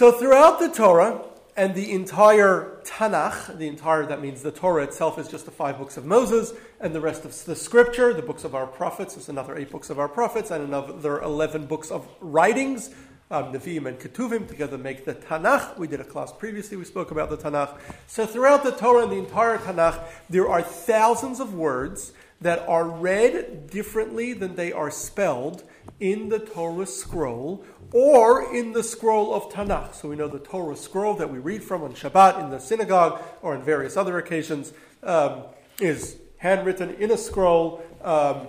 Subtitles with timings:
[0.00, 1.20] So throughout the Torah
[1.58, 5.76] and the entire Tanakh, the entire, that means the Torah itself is just the five
[5.76, 9.28] books of Moses, and the rest of the scripture, the books of our prophets, is
[9.28, 12.88] another eight books of our prophets, and another 11 books of writings,
[13.30, 15.76] um, Nevi'im and Ketuvim together make the Tanakh.
[15.76, 17.78] We did a class previously, we spoke about the Tanakh.
[18.06, 22.88] So throughout the Torah and the entire Tanakh, there are thousands of words that are
[22.88, 25.62] read differently than they are spelled
[25.98, 29.94] in the Torah scroll or in the scroll of Tanakh.
[29.94, 33.20] So we know the Torah scroll that we read from on Shabbat in the synagogue
[33.42, 34.72] or on various other occasions
[35.02, 35.42] um,
[35.80, 37.82] is handwritten in a scroll.
[38.02, 38.48] Um,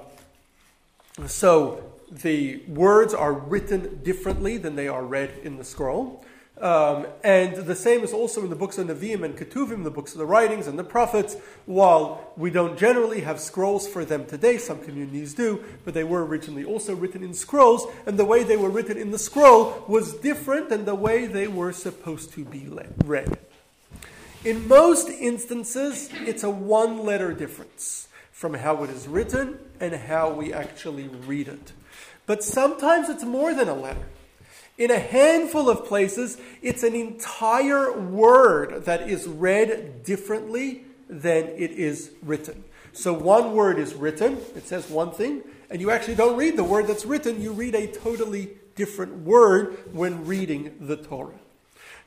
[1.27, 6.23] so the words are written differently than they are read in the scroll.
[6.61, 10.11] Um, and the same is also in the books of Nevi'im and Ketuvim, the books
[10.11, 11.35] of the writings and the prophets.
[11.65, 16.23] While we don't generally have scrolls for them today, some communities do, but they were
[16.23, 20.13] originally also written in scrolls, and the way they were written in the scroll was
[20.13, 22.69] different than the way they were supposed to be
[23.05, 23.39] read.
[24.45, 30.31] In most instances, it's a one letter difference from how it is written and how
[30.31, 31.73] we actually read it.
[32.27, 34.05] But sometimes it's more than a letter.
[34.81, 41.69] In a handful of places, it's an entire word that is read differently than it
[41.69, 42.63] is written.
[42.91, 46.63] So one word is written, it says one thing, and you actually don't read the
[46.63, 51.37] word that's written, you read a totally different word when reading the Torah.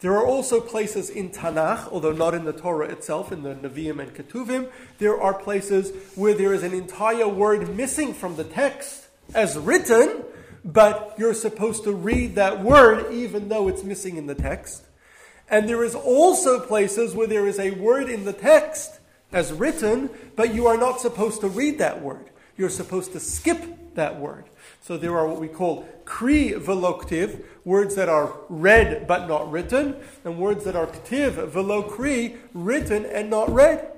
[0.00, 4.00] There are also places in Tanakh, although not in the Torah itself, in the Nevi'im
[4.00, 9.06] and Ketuvim, there are places where there is an entire word missing from the text
[9.33, 10.25] as written,
[10.65, 14.84] but you're supposed to read that word even though it's missing in the text.
[15.48, 18.98] And there is also places where there is a word in the text
[19.33, 22.31] as written, but you are not supposed to read that word.
[22.56, 24.45] You're supposed to skip that word.
[24.81, 29.97] So there are what we call kri veloktiv, words that are read but not written,
[30.25, 33.91] and words that are ktiv velokri, written and not read.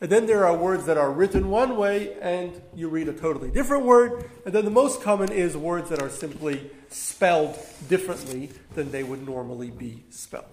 [0.00, 3.50] And then there are words that are written one way and you read a totally
[3.50, 4.30] different word.
[4.44, 9.26] And then the most common is words that are simply spelled differently than they would
[9.26, 10.44] normally be spelled.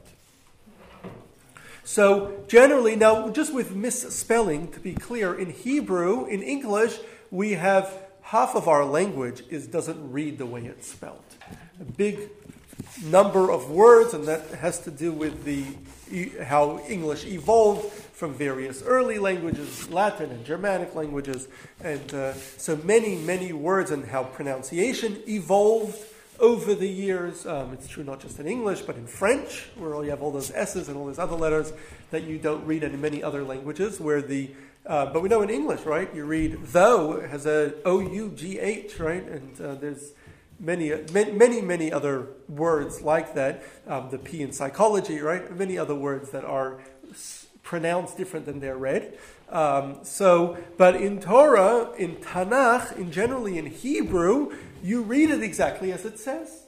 [1.83, 6.97] So, generally, now just with misspelling, to be clear, in Hebrew, in English,
[7.29, 11.21] we have half of our language is doesn't read the way it's spelled.
[11.79, 12.31] A big
[13.03, 15.63] number of words, and that has to do with the
[16.43, 21.49] how English evolved from various early languages, Latin and Germanic languages,
[21.83, 25.99] and uh, so many, many words and how pronunciation evolved
[26.39, 27.45] over the years.
[27.45, 30.49] Um, it's true not just in English, but in French, where you have all those
[30.51, 31.73] S's and all those other letters
[32.11, 34.49] that you don't read in many other languages, where the
[34.85, 36.13] uh, but we know in English, right?
[36.15, 39.27] You read though has a O U G H, right?
[39.27, 40.13] And uh, there's
[40.59, 43.63] many, many, many other words like that.
[43.87, 45.43] Um, the P in psychology, right?
[45.57, 46.79] Many other words that are
[47.65, 49.17] pronounced different than they're read.
[49.49, 55.91] Um, so, but in Torah, in Tanakh, in generally in Hebrew, you read it exactly
[55.91, 56.61] as it says.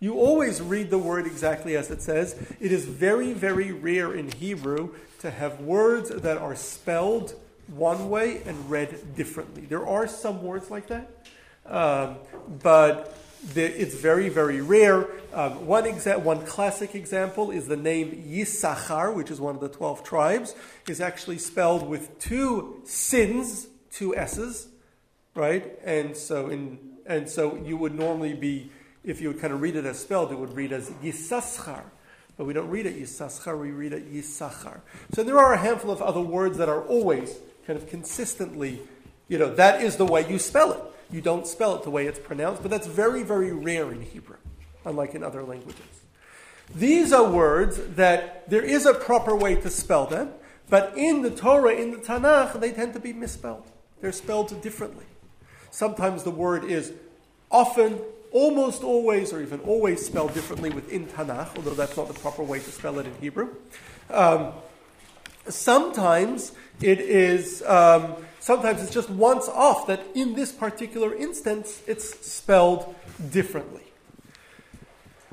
[0.00, 2.36] You always read the word exactly as it says.
[2.60, 7.34] It is very, very rare in Hebrew to have words that are spelled
[7.68, 9.62] one way and read differently.
[9.62, 11.10] There are some words like that,
[11.66, 12.16] um,
[12.62, 13.18] but
[13.54, 15.06] it's very, very rare.
[15.32, 19.68] Um, one, exa- one classic example is the name Yisachar, which is one of the
[19.68, 20.54] 12 tribes,
[20.88, 24.68] is actually spelled with two sins, two S's,
[25.34, 25.78] right?
[25.84, 28.70] And so, in, and so you would normally be,
[29.04, 31.82] if you would kind of read it as spelled, it would read as Yisachar.
[32.36, 34.80] But we don't read it Yisachar, we read it Yisachar.
[35.12, 38.80] So there are a handful of other words that are always kind of consistently,
[39.28, 40.80] you know, that is the way you spell it.
[41.10, 44.36] You don't spell it the way it's pronounced, but that's very, very rare in Hebrew,
[44.84, 45.82] unlike in other languages.
[46.74, 50.32] These are words that there is a proper way to spell them,
[50.68, 53.64] but in the Torah, in the Tanakh, they tend to be misspelled.
[54.02, 55.06] They're spelled differently.
[55.70, 56.92] Sometimes the word is
[57.50, 62.42] often, almost always, or even always spelled differently within Tanakh, although that's not the proper
[62.42, 63.48] way to spell it in Hebrew.
[64.10, 64.52] Um,
[65.48, 67.62] sometimes it is.
[67.62, 72.94] Um, sometimes it's just once off that in this particular instance it's spelled
[73.30, 73.82] differently.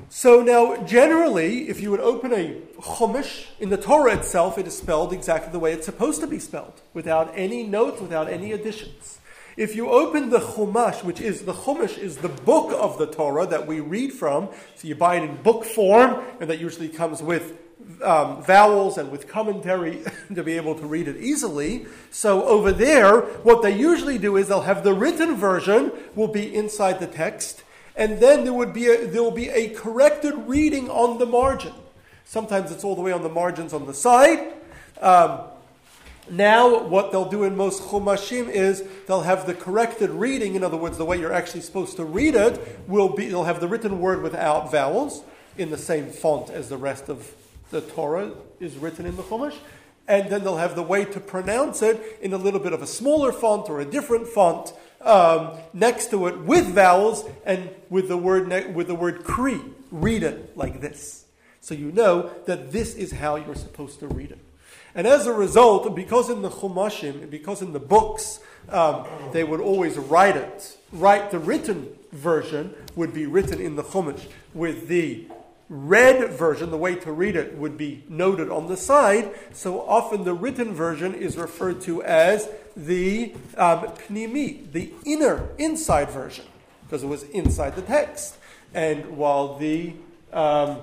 [0.08, 4.78] So now, generally, if you would open a Chumash in the Torah itself, it is
[4.78, 9.18] spelled exactly the way it's supposed to be spelled, without any notes, without any additions.
[9.56, 13.46] If you open the Chumash, which is the Chumash is the book of the Torah
[13.46, 17.22] that we read from, so you buy it in book form, and that usually comes
[17.22, 17.58] with
[18.02, 20.02] um, vowels and with commentary
[20.34, 21.86] to be able to read it easily.
[22.10, 26.54] So over there, what they usually do is they'll have the written version will be
[26.54, 27.62] inside the text,
[27.94, 31.72] and then there would be a, there will be a corrected reading on the margin.
[32.24, 34.52] Sometimes it's all the way on the margins on the side.
[35.00, 35.40] Um,
[36.28, 40.56] now, what they'll do in most chumashim is they'll have the corrected reading.
[40.56, 43.60] In other words, the way you're actually supposed to read it will be they'll have
[43.60, 45.22] the written word without vowels
[45.56, 47.32] in the same font as the rest of
[47.70, 49.56] the Torah is written in the chumash,
[50.08, 52.86] and then they'll have the way to pronounce it in a little bit of a
[52.86, 58.16] smaller font or a different font um, next to it with vowels and with the
[58.16, 59.60] word ne- with the word kri.
[59.90, 61.26] Read it like this,
[61.60, 64.38] so you know that this is how you're supposed to read it.
[64.94, 68.40] And as a result, because in the Chumashim, because in the books,
[68.70, 73.82] um, they would always write it, write the written version would be written in the
[73.82, 75.26] Chumash, with the
[75.68, 79.32] read version, the way to read it, would be noted on the side.
[79.52, 86.10] So often the written version is referred to as the um, pnimi, the inner, inside
[86.10, 86.44] version,
[86.84, 88.36] because it was inside the text.
[88.74, 89.94] And while the
[90.32, 90.80] um,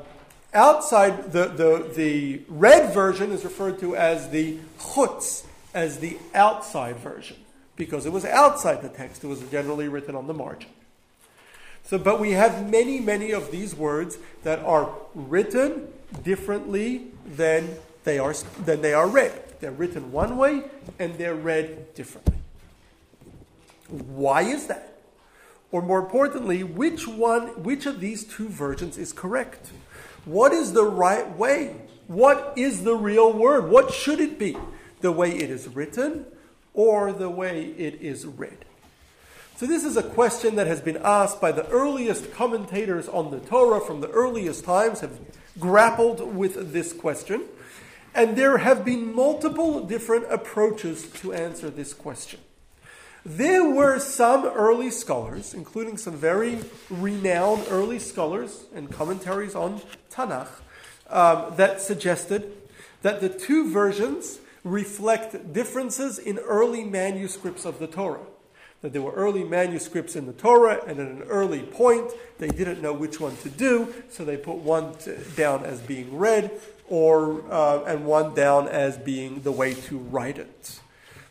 [0.54, 6.98] Outside, the, the, the read version is referred to as the chutz, as the outside
[6.98, 7.38] version,
[7.76, 9.24] because it was outside the text.
[9.24, 10.70] It was generally written on the margin.
[11.84, 15.88] So, but we have many, many of these words that are written
[16.24, 18.34] differently than they are,
[18.64, 19.34] than they are read.
[19.60, 20.64] They're written one way
[21.00, 22.38] and they're read differently.
[23.90, 24.98] Why is that?
[25.72, 29.72] Or more importantly, which one, which of these two versions is correct?
[30.26, 31.76] What is the right way?
[32.08, 33.70] What is the real word?
[33.70, 34.58] What should it be?
[35.02, 36.26] The way it is written
[36.74, 38.66] or the way it is read?
[39.56, 43.40] So, this is a question that has been asked by the earliest commentators on the
[43.40, 45.20] Torah from the earliest times, have
[45.60, 47.44] grappled with this question.
[48.16, 52.40] And there have been multiple different approaches to answer this question.
[53.24, 56.58] There were some early scholars, including some very
[56.90, 60.50] renowned early scholars and commentaries on Tanakh,
[61.12, 62.52] um, that suggested
[63.04, 68.26] that the two versions reflect differences in early manuscripts of the Torah.
[68.84, 72.82] That there were early manuscripts in the Torah, and at an early point, they didn't
[72.82, 74.94] know which one to do, so they put one
[75.36, 76.52] down as being read,
[76.90, 80.80] or uh, and one down as being the way to write it.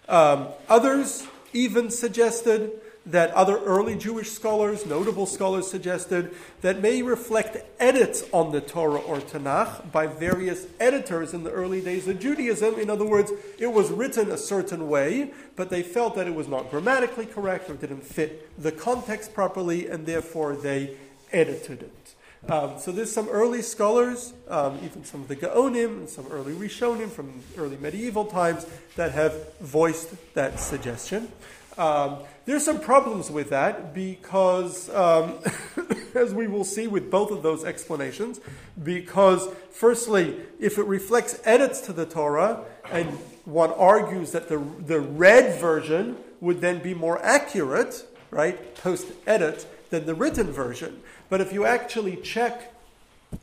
[0.08, 7.56] Um, others even suggested that other early Jewish scholars, notable scholars, suggested that may reflect
[7.80, 12.78] edits on the Torah or Tanakh by various editors in the early days of Judaism.
[12.78, 16.46] In other words, it was written a certain way, but they felt that it was
[16.46, 20.96] not grammatically correct or didn't fit the context properly, and therefore they
[21.32, 22.14] edited it.
[22.48, 26.52] Um, so there's some early scholars, um, even some of the Gaonim and some early
[26.52, 28.66] Rishonim from early medieval times
[28.96, 31.30] that have voiced that suggestion.
[31.78, 35.38] Um, there's some problems with that because, um,
[36.14, 38.40] as we will see with both of those explanations,
[38.82, 43.08] because firstly, if it reflects edits to the Torah, and
[43.44, 49.66] one argues that the, the read version would then be more accurate, right, post edit,
[49.90, 51.00] than the written version.
[51.28, 52.74] But if you actually check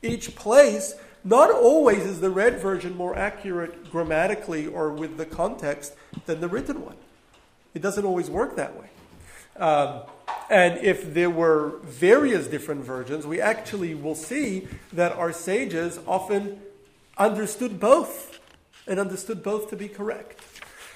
[0.02, 5.94] each place, not always is the read version more accurate grammatically or with the context
[6.26, 6.96] than the written one.
[7.74, 8.90] It doesn't always work that way.
[9.58, 10.02] Um,
[10.50, 16.60] and if there were various different versions, we actually will see that our sages often
[17.18, 18.40] understood both
[18.88, 20.42] and understood both to be correct.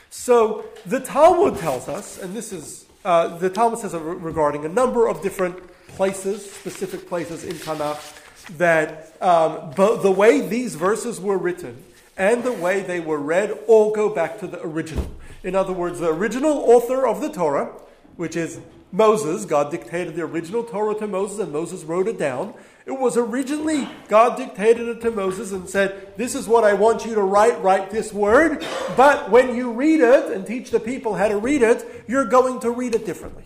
[0.09, 5.07] So the Talmud tells us, and this is uh, the Talmud says regarding a number
[5.07, 5.57] of different
[5.89, 8.19] places, specific places in Tanakh,
[8.57, 11.83] that um, the way these verses were written
[12.17, 15.09] and the way they were read all go back to the original.
[15.43, 17.71] In other words, the original author of the Torah,
[18.15, 18.59] which is
[18.93, 22.53] Moses, God dictated the original Torah to Moses and Moses wrote it down.
[22.85, 27.05] It was originally God dictated it to Moses and said, This is what I want
[27.05, 28.65] you to write, write this word.
[28.95, 32.59] But when you read it and teach the people how to read it, you're going
[32.61, 33.45] to read it differently.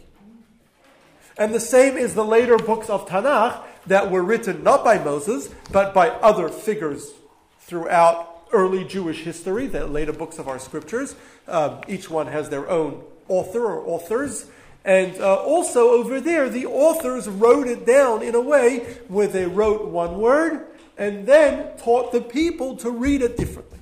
[1.38, 5.50] And the same is the later books of Tanakh that were written not by Moses,
[5.72, 7.12] but by other figures
[7.60, 11.16] throughout early Jewish history, the later books of our scriptures.
[11.48, 14.48] Um, each one has their own author or authors.
[14.86, 19.46] And uh, also over there, the authors wrote it down in a way where they
[19.46, 20.66] wrote one word
[20.98, 23.80] and then taught the people to read it differently.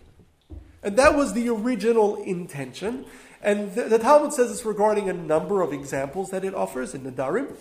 [0.81, 3.05] And that was the original intention.
[3.41, 7.01] And the, the Talmud says this regarding a number of examples that it offers in
[7.03, 7.55] Nedarim.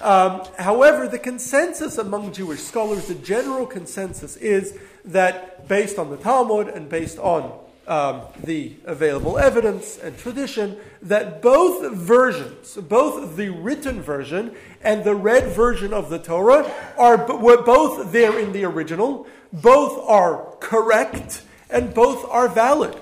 [0.00, 6.16] Um, however, the consensus among Jewish scholars, the general consensus is that based on the
[6.16, 13.50] Talmud and based on um, the available evidence and tradition that both versions, both the
[13.50, 18.64] written version and the read version of the Torah, are were both there in the
[18.64, 19.26] original.
[19.52, 22.94] Both are correct and both are valid.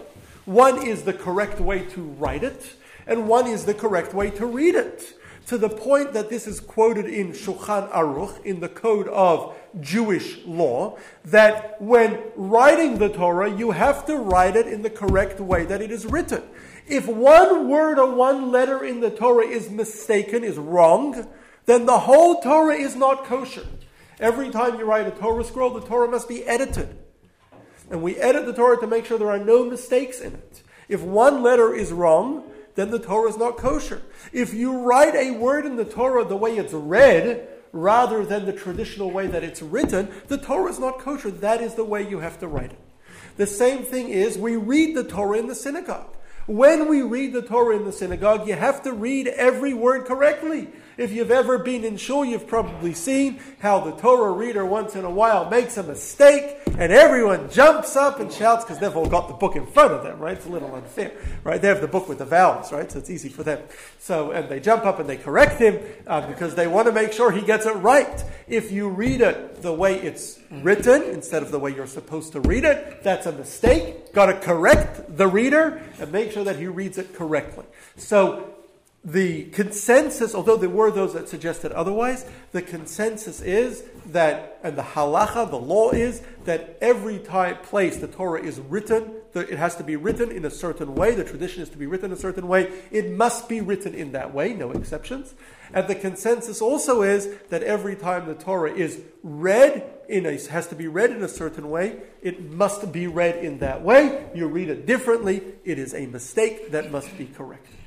[0.45, 2.75] One is the correct way to write it,
[3.07, 5.15] and one is the correct way to read it
[5.47, 10.39] to the point that this is quoted in Shulchan Aruch, in the code of Jewish
[10.47, 15.65] law, that when writing the Torah, you have to write it in the correct way
[15.65, 16.43] that it is written.
[16.87, 21.27] If one word or one letter in the Torah is mistaken, is wrong,
[21.67, 23.67] then the whole Torah is not kosher.
[24.21, 26.97] Every time you write a Torah scroll, the Torah must be edited.
[27.91, 30.63] And we edit the Torah to make sure there are no mistakes in it.
[30.89, 34.03] If one letter is wrong, then the Torah is not kosher.
[34.33, 38.53] If you write a word in the Torah the way it's read, rather than the
[38.53, 41.31] traditional way that it's written, the Torah is not kosher.
[41.31, 42.79] That is the way you have to write it.
[43.37, 46.17] The same thing is we read the Torah in the synagogue.
[46.47, 50.69] When we read the Torah in the synagogue, you have to read every word correctly.
[50.97, 55.05] If you've ever been in shul, you've probably seen how the Torah reader once in
[55.05, 59.27] a while makes a mistake and everyone jumps up and shouts because they've all got
[59.27, 60.37] the book in front of them, right?
[60.37, 61.61] It's a little unfair, right?
[61.61, 62.91] They have the book with the vowels, right?
[62.91, 63.61] So it's easy for them.
[63.99, 67.13] So, and they jump up and they correct him uh, because they want to make
[67.13, 68.25] sure he gets it right.
[68.47, 72.41] If you read it the way it's written instead of the way you're supposed to
[72.41, 74.13] read it, that's a mistake.
[74.13, 77.65] Got to correct the reader and make sure that he reads it correctly.
[77.97, 78.54] So
[79.05, 84.83] the consensus, although there were those that suggested otherwise, the consensus is that, and the
[84.83, 89.85] halacha, the law is, that every time place the Torah is written, it has to
[89.85, 92.73] be written in a certain way, the tradition is to be written a certain way,
[92.91, 95.35] it must be written in that way, no exceptions.
[95.75, 100.67] And the consensus also is that every time the Torah is read, in a, has
[100.69, 104.27] to be read in a certain way, it must be read in that way.
[104.35, 107.84] You read it differently, it is a mistake that must be corrected.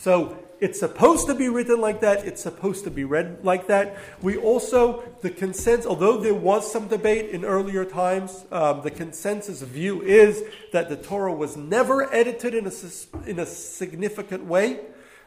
[0.00, 2.24] So it's supposed to be written like that.
[2.24, 3.98] It's supposed to be read like that.
[4.22, 9.60] We also, the consensus, although there was some debate in earlier times, um, the consensus
[9.60, 10.42] view is
[10.72, 14.80] that the Torah was never edited in a, in a significant way.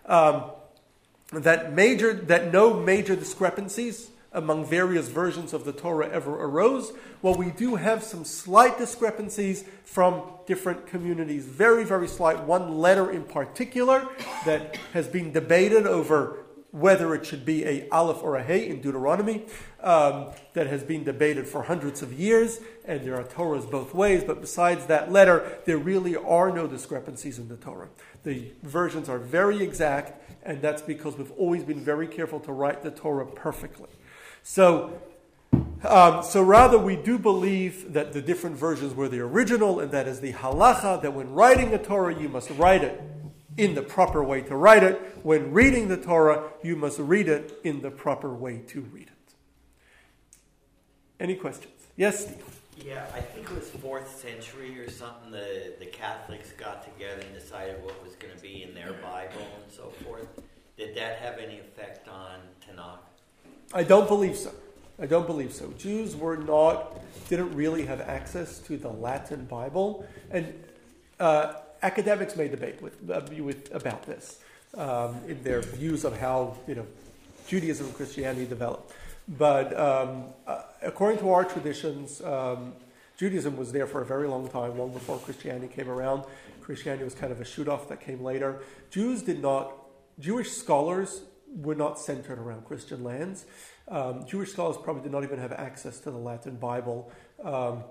[0.08, 0.46] Um,
[1.32, 6.92] that major, that no major discrepancies among various versions of the Torah ever arose.
[7.22, 12.44] Well, we do have some slight discrepancies from different communities, very, very slight.
[12.44, 14.08] One letter in particular
[14.46, 18.82] that has been debated over whether it should be a aleph or a hey in
[18.82, 19.46] Deuteronomy,
[19.82, 24.24] um, that has been debated for hundreds of years, and there are Torahs both ways.
[24.24, 27.90] But besides that letter, there really are no discrepancies in the Torah.
[28.24, 32.82] The versions are very exact, and that's because we've always been very careful to write
[32.82, 33.90] the Torah perfectly.
[34.44, 35.02] So,
[35.84, 40.08] um, so rather, we do believe that the different versions were the original, and that
[40.08, 43.02] is the halacha that when writing a Torah, you must write it
[43.58, 45.00] in the proper way to write it.
[45.24, 49.34] When reading the Torah, you must read it in the proper way to read it.
[51.20, 51.74] Any questions?
[51.96, 52.44] Yes, Steve.
[52.78, 55.32] Yeah, I think it was fourth century or something.
[55.32, 59.48] The the Catholics got together and decided what was going to be in their Bible
[59.64, 60.28] and so forth.
[60.76, 62.98] Did that have any effect on Tanakh?
[63.74, 64.52] I don't believe so.
[65.00, 65.74] I don't believe so.
[65.78, 70.54] Jews were not, didn't really have access to the Latin Bible, and
[71.20, 74.40] uh, academics may debate with, uh, with about this
[74.78, 76.86] um, in their views of how you know
[77.48, 78.94] Judaism and Christianity developed.
[79.28, 82.74] But um, uh, according to our traditions, um,
[83.18, 86.24] Judaism was there for a very long time, long before Christianity came around.
[86.62, 88.62] Christianity was kind of a shoot off that came later.
[88.90, 89.74] Jews did not,
[90.20, 91.22] Jewish scholars
[91.56, 93.46] were not centered around Christian lands.
[93.88, 97.12] Um, Jewish scholars probably did not even have access to the Latin Bible
[97.44, 97.84] um,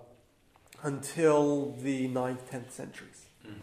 [0.82, 3.26] until the 9th, 10th centuries.
[3.46, 3.60] Mm-hmm.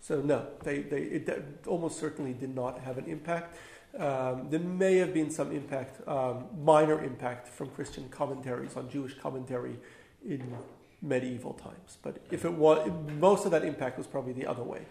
[0.00, 3.56] So, no, they, they it almost certainly did not have an impact.
[3.96, 9.14] Um, there may have been some impact, um, minor impact from Christian commentaries on Jewish
[9.14, 9.76] commentary
[10.26, 10.56] in
[11.02, 11.98] medieval times.
[12.02, 14.86] But if it was, most of that impact was probably the other way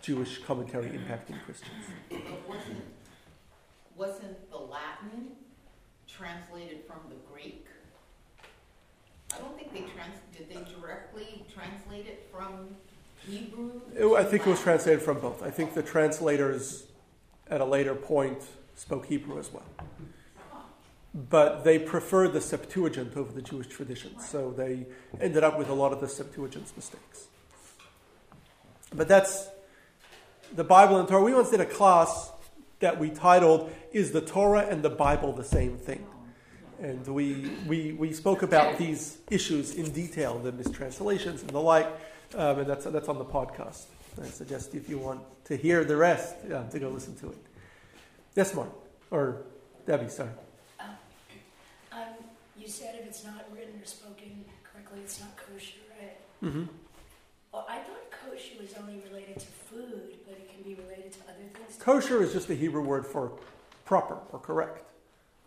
[0.00, 1.84] Jewish commentary impacting Christians
[3.98, 5.32] wasn't the Latin
[6.06, 7.66] translated from the Greek?
[9.34, 12.76] I don't think they trans, did they directly translate it from
[13.26, 13.80] Hebrew?
[13.94, 15.42] It, I think it was translated from both.
[15.42, 16.86] I think the translators
[17.50, 18.38] at a later point
[18.74, 19.66] spoke Hebrew as well.
[21.14, 24.86] But they preferred the Septuagint over the Jewish tradition, so they
[25.20, 27.26] ended up with a lot of the Septuagint's mistakes.
[28.94, 29.48] But that's
[30.54, 31.22] the Bible and Torah.
[31.22, 32.30] We once did a class
[32.80, 36.06] that we titled Is the Torah and the Bible the Same Thing?
[36.80, 41.88] And we, we, we spoke about these issues in detail, the mistranslations and the like.
[42.36, 43.86] Um, and that's, that's on the podcast.
[44.22, 47.38] I suggest if you want to hear the rest, yeah, to go listen to it.
[48.36, 48.68] Yes, Mark.
[49.10, 49.42] Or
[49.86, 50.30] Debbie, sorry.
[50.78, 50.86] Um,
[51.92, 52.00] um,
[52.56, 56.18] you said if it's not written or spoken correctly, it's not kosher, right?
[56.42, 56.64] Mm-hmm.
[57.52, 61.20] Well, I thought kosher was only related to food, but it can be related to
[61.24, 61.78] other things.
[61.78, 63.32] Kosher is just the Hebrew word for
[63.84, 64.84] proper or correct.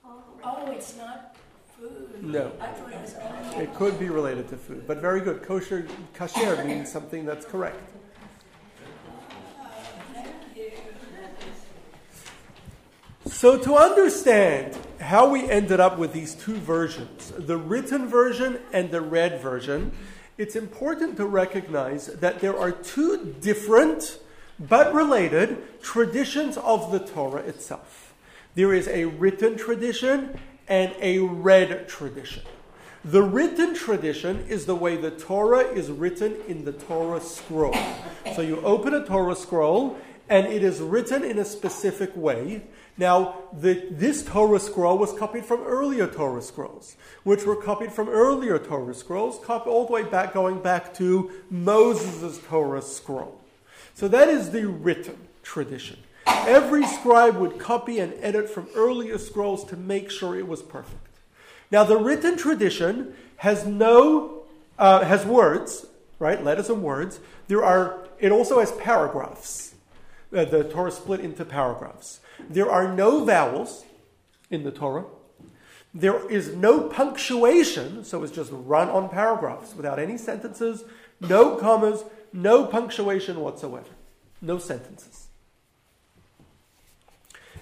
[0.06, 1.36] Oh, oh, it's not
[1.78, 2.24] food.
[2.24, 2.52] No.
[2.60, 3.64] I thought it was only.
[3.64, 5.44] It could be related to food, but very good.
[5.44, 7.80] Kosher, kasher means something that's correct.
[13.28, 18.92] So, to understand how we ended up with these two versions, the written version and
[18.92, 19.92] the read version,
[20.42, 24.18] it's important to recognize that there are two different
[24.60, 28.16] but related traditions of the Torah itself.
[28.56, 32.42] There is a written tradition and a read tradition.
[33.06, 37.78] The written tradition is the way the Torah is written in the Torah scroll.
[38.36, 39.96] So you open a Torah scroll
[40.32, 42.62] and it is written in a specific way.
[42.98, 48.08] Now, the, this Torah scroll was copied from earlier Torah scrolls, which were copied from
[48.08, 53.42] earlier Torah scrolls, copied all the way back, going back to Moses' Torah scroll.
[53.94, 55.98] So that is the written tradition.
[56.26, 61.20] Every scribe would copy and edit from earlier scrolls to make sure it was perfect.
[61.72, 64.44] Now, the written tradition has no
[64.80, 65.86] uh, has words,
[66.20, 66.42] right?
[66.42, 67.20] Letters and words.
[67.50, 68.08] There are.
[68.18, 69.71] It also has paragraphs.
[70.34, 72.22] Uh, the Torah split into paragraphs.
[72.50, 73.86] There are no vowels
[74.50, 75.06] in the Torah.
[75.94, 80.86] There is no punctuation, so it's just run on paragraphs without any sentences,
[81.20, 83.90] no commas, no punctuation whatsoever,
[84.42, 85.28] no sentences.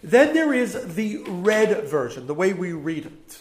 [0.03, 3.39] Then there is the read version, the way we read it.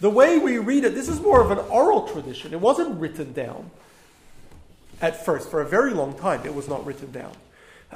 [0.00, 2.52] The way we read it, this is more of an oral tradition.
[2.52, 3.70] It wasn't written down
[5.00, 5.48] at first.
[5.48, 7.32] For a very long time, it was not written down.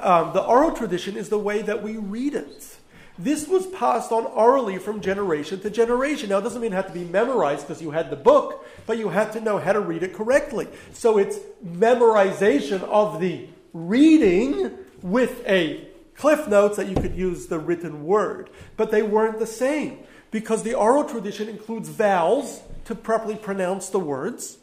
[0.01, 2.77] Um, the oral tradition is the way that we read it.
[3.17, 6.29] This was passed on orally from generation to generation.
[6.29, 8.97] Now, it doesn't mean it had to be memorized because you had the book, but
[8.97, 10.69] you had to know how to read it correctly.
[10.93, 15.85] So it's memorization of the reading with a
[16.15, 18.49] cliff notes that you could use the written word.
[18.77, 19.99] But they weren't the same
[20.31, 24.57] because the oral tradition includes vowels to properly pronounce the words.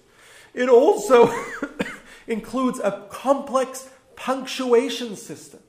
[0.55, 1.31] It also
[2.27, 5.61] includes a complex punctuation system.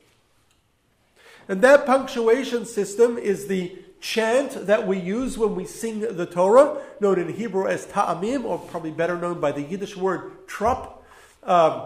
[1.47, 6.81] And that punctuation system is the chant that we use when we sing the Torah,
[6.99, 11.03] known in Hebrew as ta'amim, or probably better known by the Yiddish word trup.
[11.43, 11.83] Um,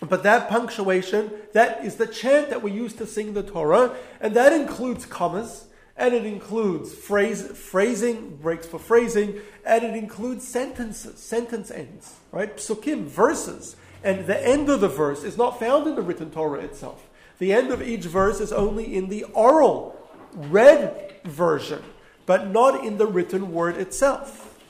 [0.00, 4.34] but that punctuation, that is the chant that we use to sing the Torah, and
[4.34, 5.66] that includes commas,
[5.96, 12.56] and it includes phrase, phrasing, breaks for phrasing, and it includes sentences, sentence ends, right?
[12.56, 13.76] Psukim, verses.
[14.04, 17.08] And the end of the verse is not found in the written Torah itself.
[17.38, 19.98] The end of each verse is only in the oral,
[20.34, 21.82] read version,
[22.26, 24.60] but not in the written word itself.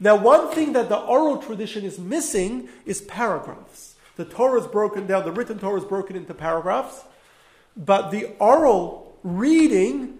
[0.00, 3.94] Now, one thing that the oral tradition is missing is paragraphs.
[4.16, 7.02] The Torah is broken down, the written Torah is broken into paragraphs,
[7.76, 10.18] but the oral reading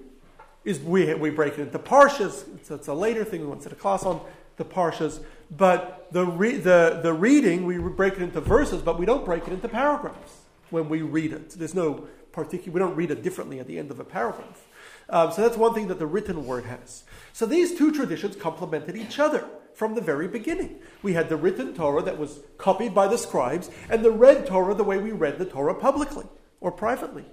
[0.64, 2.44] is we, we break it into parshas.
[2.56, 3.42] It's, it's a later thing.
[3.42, 4.20] We went to the class on
[4.56, 5.22] the parshas.
[5.50, 9.46] But the, re, the, the reading, we break it into verses, but we don't break
[9.46, 11.50] it into paragraphs when we read it.
[11.50, 14.66] There's no particular, we don't read it differently at the end of a paragraph.
[15.08, 17.04] Um, so that's one thing that the written word has.
[17.32, 20.76] So these two traditions complemented each other from the very beginning.
[21.02, 24.74] We had the written Torah that was copied by the scribes, and the read Torah
[24.74, 26.26] the way we read the Torah publicly
[26.60, 27.24] or privately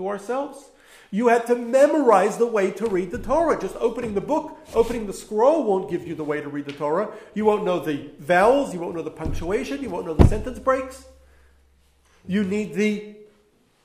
[0.00, 0.70] to ourselves.
[1.12, 3.60] You had to memorize the way to read the Torah.
[3.60, 6.72] Just opening the book, opening the scroll won't give you the way to read the
[6.72, 7.10] Torah.
[7.34, 10.58] You won't know the vowels, you won't know the punctuation, you won't know the sentence
[10.58, 11.04] breaks.
[12.26, 13.16] You need the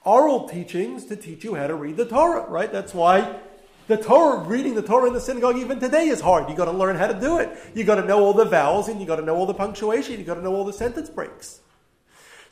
[0.04, 2.72] oral teachings to teach you how to read the Torah, right?
[2.72, 3.40] That's why
[3.88, 6.48] the Torah, reading the Torah in the synagogue even today is hard.
[6.50, 7.50] You got to learn how to do it.
[7.74, 10.20] You got to know all the vowels and you got to know all the punctuation.
[10.20, 11.62] You got to know all the sentence breaks.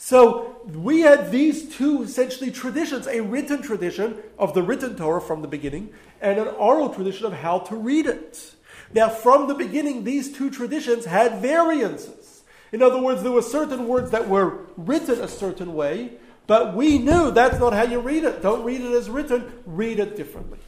[0.05, 5.41] So we had these two essentially traditions a written tradition of the written Torah from
[5.41, 8.53] the beginning, and an oral tradition of how to read it.
[8.93, 12.43] Now, from the beginning, these two traditions had variances.
[12.73, 16.11] In other words, there were certain words that were written a certain way,
[16.47, 18.41] but we knew that's not how you read it.
[18.41, 20.59] Don't read it as written, read it differently.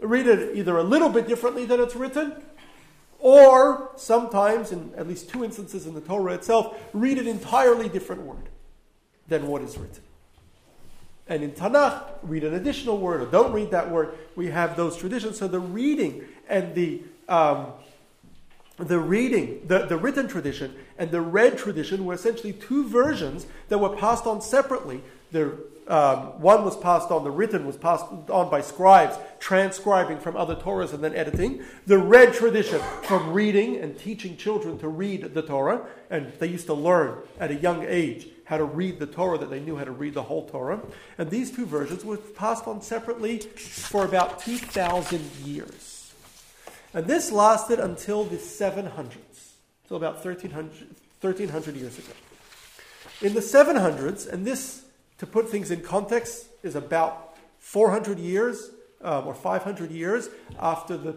[0.00, 2.32] Read it either a little bit differently than it's written,
[3.22, 8.22] or sometimes, in at least two instances in the Torah itself, read an entirely different
[8.22, 8.48] word
[9.28, 10.02] than what is written.
[11.28, 14.14] And in Tanakh, read an additional word or don't read that word.
[14.34, 15.38] We have those traditions.
[15.38, 17.68] So the reading and the um,
[18.78, 23.78] the reading, the, the written tradition, and the read tradition were essentially two versions that
[23.78, 25.02] were passed on separately.
[25.30, 25.56] The,
[25.92, 30.56] um, one was passed on, the written was passed on by scribes, transcribing from other
[30.56, 31.62] Torahs and then editing.
[31.86, 36.64] The read tradition from reading and teaching children to read the Torah, and they used
[36.68, 39.84] to learn at a young age how to read the Torah, that they knew how
[39.84, 40.80] to read the whole Torah.
[41.18, 46.14] And these two versions were passed on separately for about 2,000 years.
[46.94, 49.52] And this lasted until the 700s,
[49.84, 50.72] until about 1300,
[51.20, 52.12] 1300 years ago.
[53.20, 54.86] In the 700s, and this,
[55.22, 61.16] to put things in context, is about 400 years um, or 500 years after the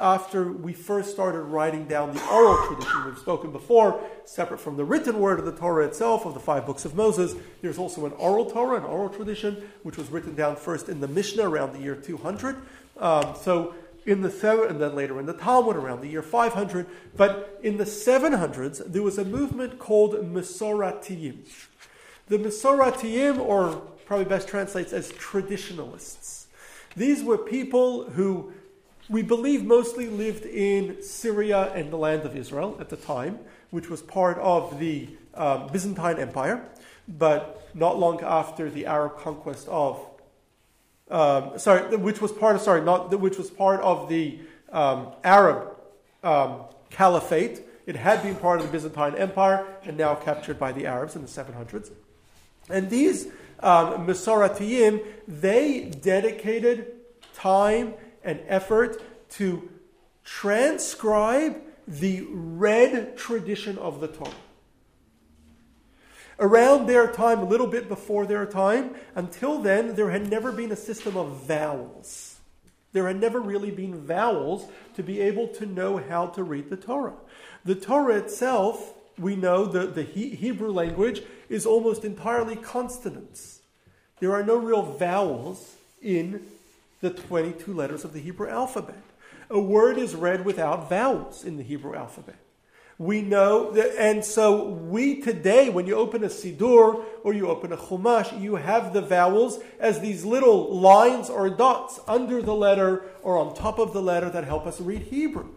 [0.00, 4.84] after we first started writing down the oral tradition we've spoken before, separate from the
[4.84, 8.12] written word of the Torah itself, of the five books of Moses, there's also an
[8.12, 11.80] oral Torah, an oral tradition, which was written down first in the Mishnah around the
[11.80, 12.56] year 200.
[12.96, 13.74] Um, so
[14.06, 16.86] in the seven, and then later in the Talmud around the year 500.
[17.14, 21.67] But in the 700s, there was a movement called Masoratiyim.
[22.28, 26.46] The Masoratiyim, or probably best translates as traditionalists.
[26.96, 28.52] These were people who
[29.08, 33.38] we believe mostly lived in Syria and the land of Israel at the time,
[33.70, 36.68] which was part of the um, Byzantine Empire,
[37.06, 39.98] but not long after the Arab conquest of
[41.10, 44.38] um, sorry, which was part of sorry, not which was part of the
[44.70, 45.74] um, Arab
[46.22, 47.62] um, Caliphate.
[47.86, 51.22] It had been part of the Byzantine Empire and now captured by the Arabs in
[51.22, 51.90] the 700s.
[52.68, 53.28] And these
[53.60, 54.06] um,
[55.26, 56.92] they dedicated
[57.34, 59.68] time and effort to
[60.24, 64.32] transcribe the read tradition of the Torah
[66.38, 68.94] around their time, a little bit before their time.
[69.14, 72.38] Until then, there had never been a system of vowels.
[72.92, 76.76] There had never really been vowels to be able to know how to read the
[76.76, 77.16] Torah.
[77.64, 83.60] The Torah itself, we know the, the Hebrew language is almost entirely consonants.
[84.20, 86.46] There are no real vowels in
[87.00, 89.02] the 22 letters of the Hebrew alphabet.
[89.50, 92.36] A word is read without vowels in the Hebrew alphabet.
[92.98, 97.72] We know that, and so we today, when you open a Siddur or you open
[97.72, 103.04] a Chumash, you have the vowels as these little lines or dots under the letter
[103.22, 105.48] or on top of the letter that help us read Hebrew.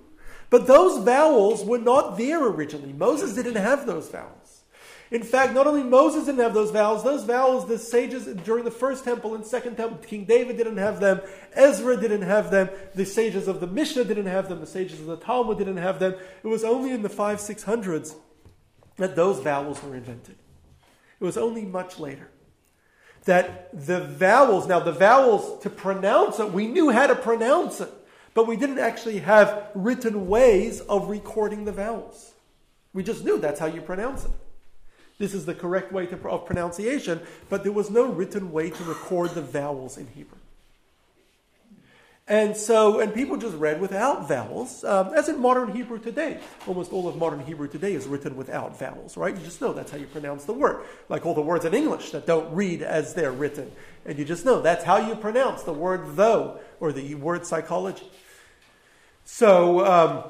[0.52, 2.92] But those vowels were not there originally.
[2.94, 4.62] Moses didn't have those vowels.
[5.10, 8.72] In fact, not only Moses didn't have those vowels, those vowels the sages during the
[8.72, 11.22] first temple and second temple, King David didn't have them,
[11.54, 15.08] Ezra didn't have them, the sages of the Mishnah didn't have them, the sages of
[15.08, 16.16] the Talmud didn't have them.
[16.44, 18.16] It was only in the 5 600s
[18.98, 20.36] that those vowels were invented.
[21.20, 22.30] It was only much later
[23.24, 27.90] that the vowels, now the vowels to pronounce it, we knew how to pronounce it,
[28.34, 32.32] but we didn't actually have written ways of recording the vowels.
[32.94, 34.32] We just knew that's how you pronounce it.
[35.18, 38.84] This is the correct way to, of pronunciation, but there was no written way to
[38.84, 40.41] record the vowels in Hebrew.
[42.32, 46.40] And so, and people just read without vowels, um, as in modern Hebrew today.
[46.66, 49.36] Almost all of modern Hebrew today is written without vowels, right?
[49.36, 50.86] You just know that's how you pronounce the word.
[51.10, 53.70] Like all the words in English that don't read as they're written.
[54.06, 58.10] And you just know that's how you pronounce the word though, or the word psychology.
[59.26, 60.24] So, um,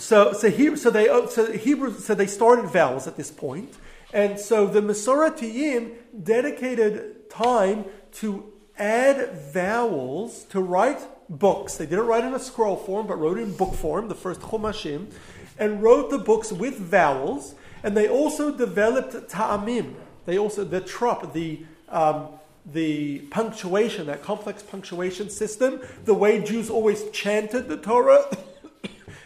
[0.00, 3.74] so, so, he, so they so Hebrew so they started vowels at this point,
[4.14, 7.86] and so the Masoratiyim dedicated time
[8.20, 11.76] to add vowels to write books.
[11.76, 15.12] They didn't write in a scroll form, but wrote in book form, the first Chumashim,
[15.58, 17.54] and wrote the books with vowels.
[17.82, 19.94] And they also developed ta'amim.
[20.26, 22.28] They also the trop, the um,
[22.64, 28.24] the punctuation, that complex punctuation system, the way Jews always chanted the Torah.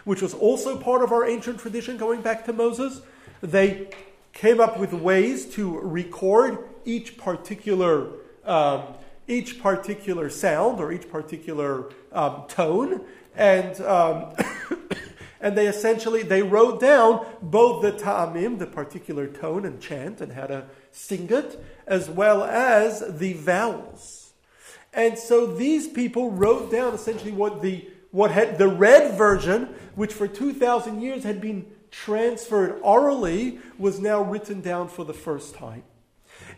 [0.07, 3.03] which was also part of our ancient tradition going back to Moses.
[3.43, 3.89] They
[4.33, 8.11] came up with ways to record each particular
[8.45, 8.85] um,
[9.29, 13.03] each particular sound or each particular um, tone,
[13.35, 14.35] and um,
[15.41, 20.33] and they essentially they wrote down both the ta'amim, the particular tone and chant, and
[20.33, 24.33] how to sing it, as well as the vowels.
[24.93, 30.13] And so these people wrote down essentially what the what had the read version, which
[30.15, 35.83] for 2,000 years had been transferred orally, was now written down for the first time.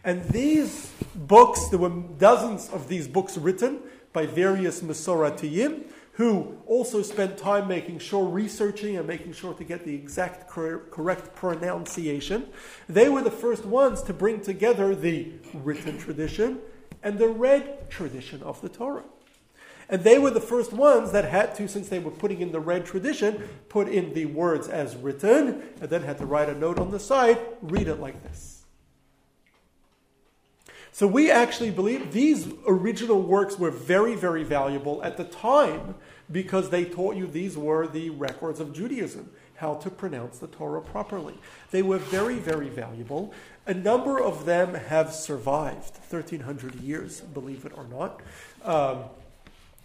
[0.08, 3.80] And these books, there were dozens of these books written
[4.14, 9.84] by various Masoratiyim, who also spent time making sure, researching and making sure to get
[9.84, 12.46] the exact cor- correct pronunciation.
[12.88, 16.60] They were the first ones to bring together the written tradition
[17.02, 19.04] and the read tradition of the Torah.
[19.90, 22.60] And they were the first ones that had to, since they were putting in the
[22.60, 26.78] read tradition, put in the words as written, and then had to write a note
[26.78, 28.57] on the side, read it like this.
[30.98, 35.94] So we actually believe these original works were very, very valuable at the time
[36.32, 40.82] because they taught you these were the records of Judaism, how to pronounce the Torah
[40.82, 41.34] properly.
[41.70, 43.32] They were very, very valuable.
[43.64, 48.20] A number of them have survived 1,300 years, believe it or not.
[48.64, 49.04] Um,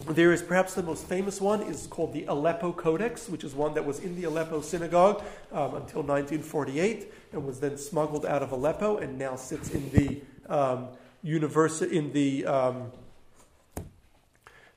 [0.10, 3.76] there is perhaps the most famous one is called the Aleppo Codex, which is one
[3.76, 8.52] that was in the Aleppo synagogue um, until 1948 and was then smuggled out of
[8.52, 10.88] Aleppo and now sits in the um,
[11.23, 12.91] university in the um,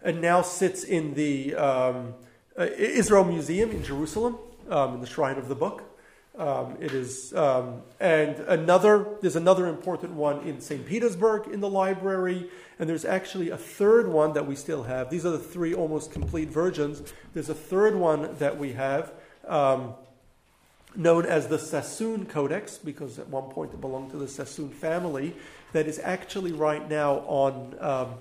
[0.03, 2.15] and now sits in the um,
[2.57, 4.39] uh, Israel Museum in Jerusalem
[4.71, 5.83] um, in the Shrine of the Book.
[6.39, 10.87] Um, it is, um, and another, there's another important one in St.
[10.87, 15.09] Petersburg in the library, and there's actually a third one that we still have.
[15.09, 17.03] These are the three almost complete versions.
[17.33, 19.15] There's a third one that we have,
[19.49, 25.35] known as the Sassoon Codex, because at one point it belonged to the Sassoon family,
[25.77, 28.15] that is actually right now on, um,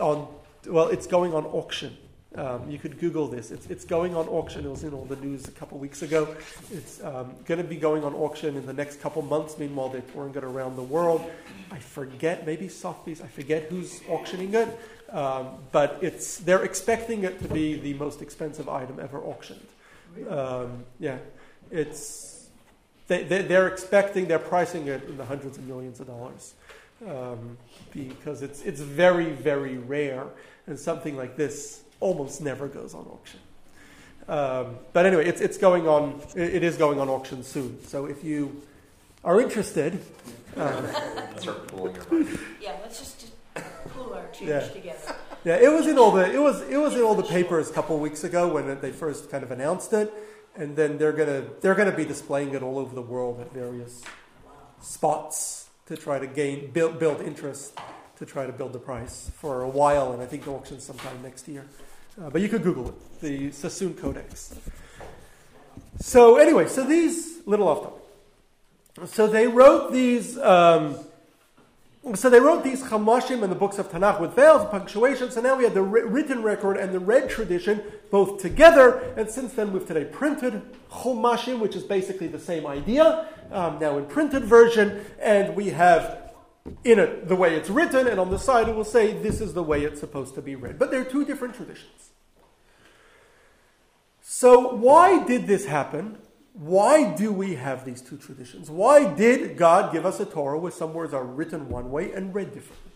[0.00, 0.28] on
[0.66, 1.96] well, it's going on auction
[2.36, 3.52] um, you could Google this.
[3.52, 4.64] It's, it's going on auction.
[4.64, 6.34] It was in all the news a couple weeks ago.
[6.72, 9.56] It's um, going to be going on auction in the next couple months.
[9.56, 11.24] Meanwhile, they're touring it around the world.
[11.70, 13.20] I forget, maybe Sotheby's.
[13.20, 14.68] I forget who's auctioning it.
[15.10, 19.66] Um, but it's they're expecting it to be the most expensive item ever auctioned.
[20.28, 21.18] Um, yeah,
[21.70, 22.33] it's
[23.06, 26.54] they, they, are expecting they're pricing it in the hundreds of millions of dollars
[27.06, 27.58] um,
[27.92, 30.26] because it's it's very very rare
[30.66, 33.40] and something like this almost never goes on auction.
[34.26, 37.84] Um, but anyway, it's, it's going on, it, it is going on auction soon.
[37.86, 38.62] So if you
[39.24, 40.00] are interested.
[40.56, 40.86] Um,
[41.38, 42.38] Start pulling your money.
[42.60, 43.32] Yeah, let's just, just
[43.90, 44.60] pull our change Yeah.
[44.60, 45.14] together.
[45.44, 47.72] Yeah, it was in all the it was it was in all the papers a
[47.72, 50.10] couple of weeks ago when they first kind of announced it,
[50.56, 54.02] and then they're gonna they're gonna be displaying it all over the world at various
[54.80, 57.78] spots to try to gain build build interest
[58.16, 61.20] to try to build the price for a while, and I think the auction's sometime
[61.22, 61.66] next year.
[62.20, 64.54] Uh, but you could Google it, the Sassoon Codex.
[65.98, 69.10] So anyway, so these little off topic.
[69.10, 70.38] So they wrote these.
[70.38, 70.96] Um,
[72.12, 75.30] so they wrote these chumashim and the books of Tanakh with veils, punctuation.
[75.30, 79.14] So now we have the written record and the read tradition both together.
[79.16, 83.96] And since then, we've today printed chumashim, which is basically the same idea, um, now
[83.96, 85.06] in printed version.
[85.18, 86.32] And we have
[86.84, 89.54] in it the way it's written, and on the side it will say this is
[89.54, 90.78] the way it's supposed to be read.
[90.78, 92.10] But they're two different traditions.
[94.20, 96.18] So, why did this happen?
[96.54, 98.70] Why do we have these two traditions?
[98.70, 102.32] Why did God give us a Torah where some words are written one way and
[102.32, 102.92] read differently?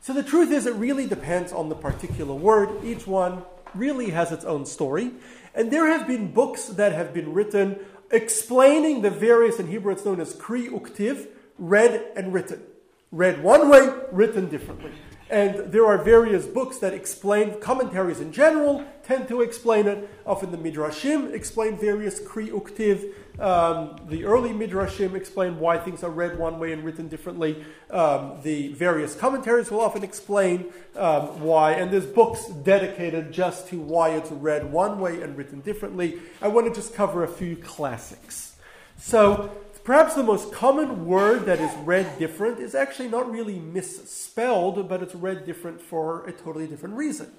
[0.00, 2.84] So, the truth is, it really depends on the particular word.
[2.84, 3.42] Each one
[3.74, 5.10] really has its own story.
[5.56, 7.80] And there have been books that have been written
[8.12, 11.26] explaining the various, in Hebrew it's known as Kri Uktiv,
[11.58, 12.62] read and written.
[13.10, 14.92] Read one way, written differently.
[15.28, 20.08] And there are various books that explain, commentaries in general tend to explain it.
[20.24, 23.12] Often the Midrashim explain various Kri Uktiv.
[23.40, 27.64] Um, the early Midrashim explain why things are read one way and written differently.
[27.90, 31.72] Um, the various commentaries will often explain um, why.
[31.72, 36.20] And there's books dedicated just to why it's read one way and written differently.
[36.40, 38.56] I want to just cover a few classics.
[38.98, 39.50] So,
[39.86, 45.00] Perhaps the most common word that is read different is actually not really misspelled, but
[45.00, 47.30] it's read different for a totally different reason.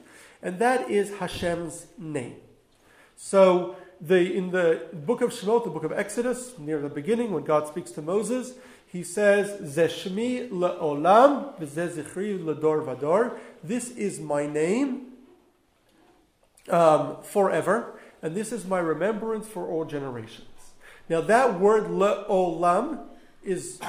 [0.42, 2.38] And that is Hashem's name.
[3.18, 7.44] So the, in the book of Shemot, the book of Exodus, near the beginning, when
[7.44, 8.54] God speaks to Moses,
[8.86, 13.38] he says, Zeshmi le'olam v'zezichri ledor vador.
[13.62, 15.08] This is my name
[16.70, 20.57] um, forever, and this is my remembrance for all generations.
[21.10, 23.00] Now, that word le'olam
[23.44, 23.80] is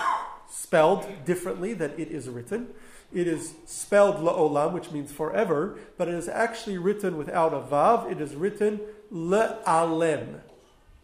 [0.50, 2.68] spelled differently than it is written.
[3.12, 8.11] It is spelled le'olam, which means forever, but it is actually written without a vav.
[8.11, 8.81] It is written
[9.12, 10.40] le'alem.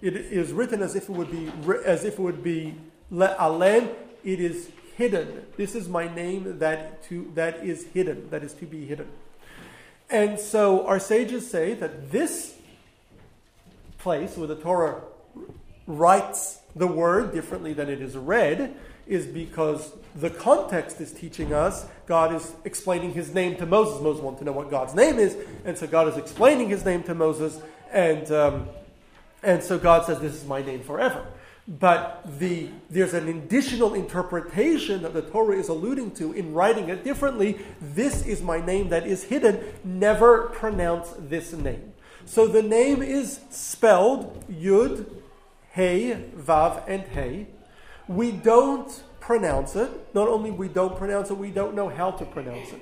[0.01, 1.51] It is written as if it would be
[1.85, 2.75] as if it would be
[3.11, 3.95] le'alem.
[4.23, 5.47] It is hidden.
[5.57, 8.29] This is my name that to that is hidden.
[8.31, 9.09] That is to be hidden.
[10.11, 12.57] And so our sages say that this
[13.99, 15.01] place where the Torah
[15.87, 18.75] writes the word differently than it is read
[19.07, 24.01] is because the context is teaching us God is explaining his name to Moses.
[24.03, 27.03] Moses wants to know what God's name is, and so God is explaining his name
[27.05, 28.69] to Moses, and, um,
[29.43, 31.25] and so God says, This is my name forever.
[31.67, 37.05] But the, there's an additional interpretation that the Torah is alluding to in writing it
[37.05, 37.59] differently.
[37.81, 39.61] This is my name that is hidden.
[39.83, 41.95] Never pronounce this name.
[42.27, 45.07] So the name is spelled Yud,
[45.75, 47.49] Hey, Vav, and Hey.
[48.07, 49.91] We don't pronounce it.
[50.15, 52.81] Not only we don't pronounce it, we don't know how to pronounce it.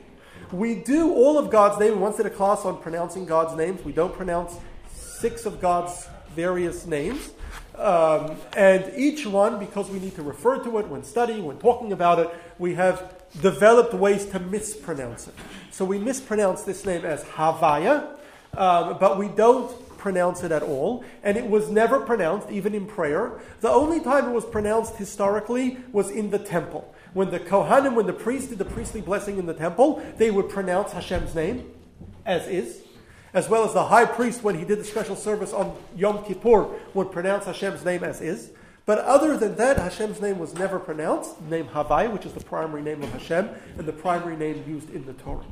[0.53, 1.93] We do all of God's name.
[1.93, 3.83] We once did a class on pronouncing God's names.
[3.83, 4.59] We don't pronounce
[4.93, 7.31] six of God's various names.
[7.77, 11.95] Um, and each one, because we need to refer to it when studying, when talking
[11.95, 12.29] about it,
[12.59, 15.35] we have developed ways to mispronounce it.
[15.71, 18.19] So we mispronounce this name as Havaya,
[18.55, 19.73] um, but we don't
[20.03, 21.05] pronounce it at all.
[21.23, 23.41] And it was never pronounced, even in prayer.
[23.61, 26.95] The only time it was pronounced historically was in the temple.
[27.15, 30.51] When the Kohanim, when the priest did the priestly blessing in the temple, they would
[30.51, 31.71] pronounce Hashem's name
[32.27, 32.83] as is
[33.35, 36.69] as well as the high priest, when he did the special service on Yom Kippur,
[36.95, 38.51] would pronounce Hashem's name as is.
[38.85, 41.43] But other than that, Hashem's name was never pronounced.
[41.49, 44.91] The name Havaya, which is the primary name of Hashem, and the primary name used
[44.91, 45.45] in the Torah.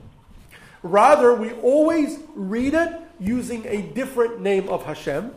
[0.83, 5.33] Rather, we always read it using a different name of Hashem.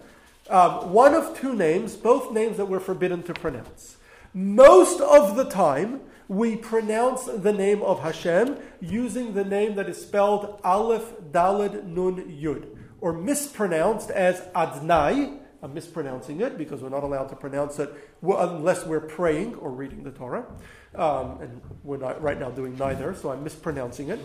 [0.49, 3.97] Um, one of two names, both names that we're forbidden to pronounce.
[4.33, 10.01] Most of the time, we pronounce the name of Hashem using the name that is
[10.01, 12.65] spelled Aleph Dalet Nun Yud,
[13.01, 15.39] or mispronounced as Adnai.
[15.61, 20.03] I'm mispronouncing it because we're not allowed to pronounce it unless we're praying or reading
[20.03, 20.45] the Torah.
[20.95, 24.19] Um, and we're not right now doing neither, so I'm mispronouncing it.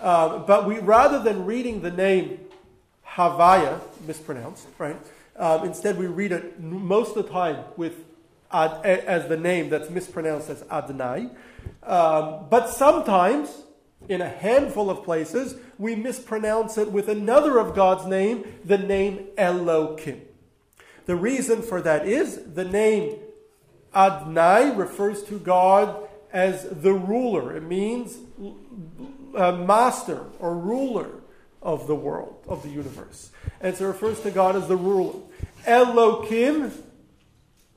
[0.00, 2.40] Um, but we, rather than reading the name
[3.06, 4.96] Havaya, mispronounced, right?
[5.36, 8.04] Um, instead, we read it most of the time with
[8.52, 11.28] Ad, as the name that's mispronounced as Adonai.
[11.82, 13.62] Um, but sometimes,
[14.08, 19.26] in a handful of places, we mispronounce it with another of God's name, the name
[19.36, 20.20] Elokim.
[21.06, 23.16] The reason for that is the name
[23.94, 26.03] Adonai refers to God
[26.34, 27.56] as the ruler.
[27.56, 28.18] It means
[29.34, 31.08] a master or ruler
[31.62, 33.30] of the world, of the universe.
[33.60, 35.20] And so it refers to God as the ruler.
[35.64, 36.72] Elokim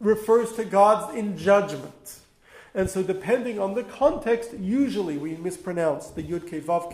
[0.02, 2.20] refers to God's in judgment.
[2.74, 6.91] And so, depending on the context, usually we mispronounce the Yud Ke Vav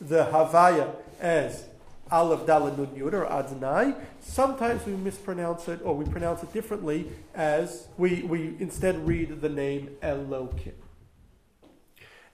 [0.00, 1.64] the Havaya, as
[2.10, 3.94] Aleph Dalet Nun Yud or Adonai.
[4.20, 9.48] Sometimes we mispronounce it, or we pronounce it differently, as we, we instead read the
[9.48, 10.74] name Elokim.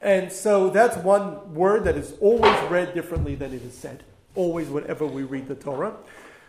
[0.01, 4.03] And so that's one word that is always read differently than it is said.
[4.35, 5.95] Always, whenever we read the Torah.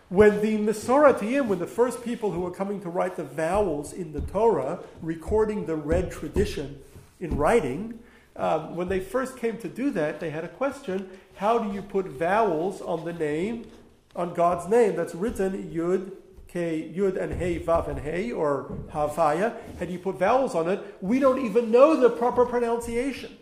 [0.10, 4.14] When the Masoratiyim, when the first people who were coming to write the vowels in
[4.14, 6.82] the Torah, recording the read tradition
[7.20, 8.00] in writing,
[8.36, 11.82] um, when they first came to do that, they had a question how do you
[11.82, 13.66] put vowels on the name,
[14.16, 16.12] on God's name that's written Yud,
[16.48, 19.56] K, Yud and Hey, Vav and Hey, or Havaya?
[19.80, 20.98] How do you put vowels on it?
[21.02, 23.38] We don't even know the proper pronunciation.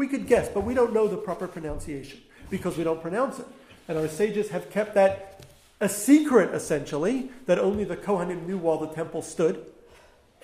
[0.00, 3.44] We could guess, but we don't know the proper pronunciation because we don't pronounce it.
[3.86, 5.44] And our sages have kept that
[5.78, 9.62] a secret essentially that only the Kohanim knew while the temple stood.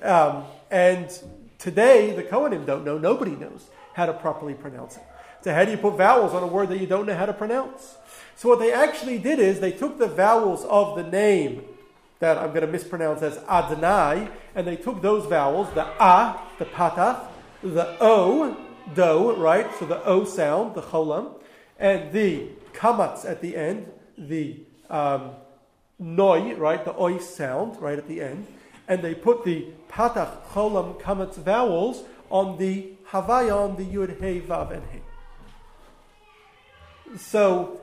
[0.02, 1.08] Um, and
[1.58, 5.02] today, the Kohanim don't know, nobody knows how to properly pronounce it.
[5.40, 7.32] So, how do you put vowels on a word that you don't know how to
[7.32, 7.96] pronounce?
[8.36, 11.64] So, what they actually did is they took the vowels of the name
[12.18, 16.66] that I'm going to mispronounce as Adonai, and they took those vowels, the A, the
[16.66, 17.26] Patach,
[17.62, 18.64] the O,
[18.94, 19.68] Do, right?
[19.78, 21.34] So the O sound, the Cholam,
[21.78, 25.32] and the Kamatz at the end, the um,
[25.98, 28.46] noi, right, the oi sound right at the end,
[28.88, 34.40] and they put the patach, cholam, kamatz vowels on the havaya, on the yud, hey,
[34.40, 35.02] vav, and hey.
[37.16, 37.80] So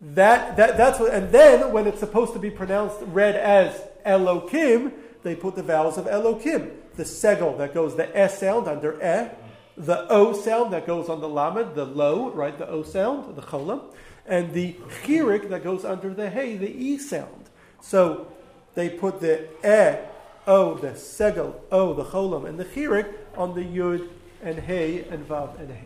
[0.00, 4.92] that, that that's what, and then when it's supposed to be pronounced, read as Elokim,
[5.22, 6.72] they put the vowels of Elokim.
[6.96, 9.30] The segel that goes the S sound under E,
[9.76, 13.42] the O sound that goes on the lamed, the low, right, the O sound, the
[13.42, 13.82] cholam,
[14.26, 17.50] and the chirik that goes under the hey, the e sound.
[17.80, 18.32] So
[18.74, 19.98] they put the e,
[20.46, 24.08] o, the segel, o, the cholam, and the chirik on the yud
[24.42, 25.84] and hey and vav and hey.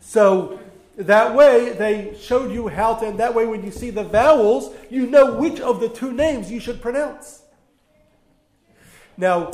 [0.00, 0.60] So
[0.96, 4.74] that way they showed you how to, and that way when you see the vowels,
[4.90, 7.42] you know which of the two names you should pronounce.
[9.16, 9.50] Now,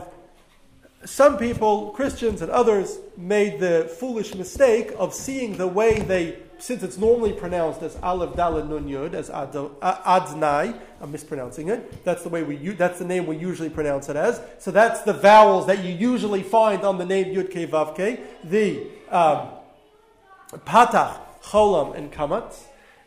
[1.04, 6.82] some people, Christians and others, made the foolish mistake of seeing the way they since
[6.82, 12.04] it's normally pronounced as Aleph Dalet Nun Yud, as Adnai, I'm mispronouncing it.
[12.04, 14.40] That's the way we that's the name we usually pronounce it as.
[14.58, 18.20] So that's the vowels that you usually find on the name Yud Ke Vav Ke,
[18.44, 19.50] the um,
[20.66, 22.64] Patach, Cholam, and Kamatz.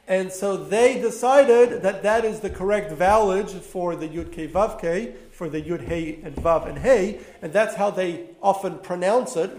[0.07, 4.81] And so they decided that that is the correct vowelage for the Yud K Vav
[4.81, 9.35] K, for the Yud Hey and Vav and Hey, and that's how they often pronounce
[9.35, 9.57] it,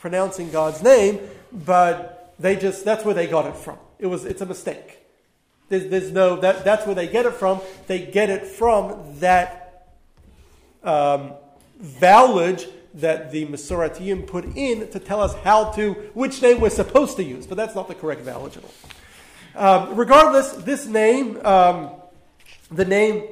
[0.00, 1.20] pronouncing God's name,
[1.52, 3.78] but they just, that's where they got it from.
[3.98, 4.98] It was, it's a mistake.
[5.68, 7.60] There's, there's no, that, that's where they get it from.
[7.86, 9.88] They get it from that
[10.84, 11.32] um,
[12.96, 17.24] that the Masoratiyim put in to tell us how to, which name we're supposed to
[17.24, 18.70] use, but that's not the correct vowelage at all.
[19.56, 21.90] Um, regardless, this name, um,
[22.70, 23.22] the name,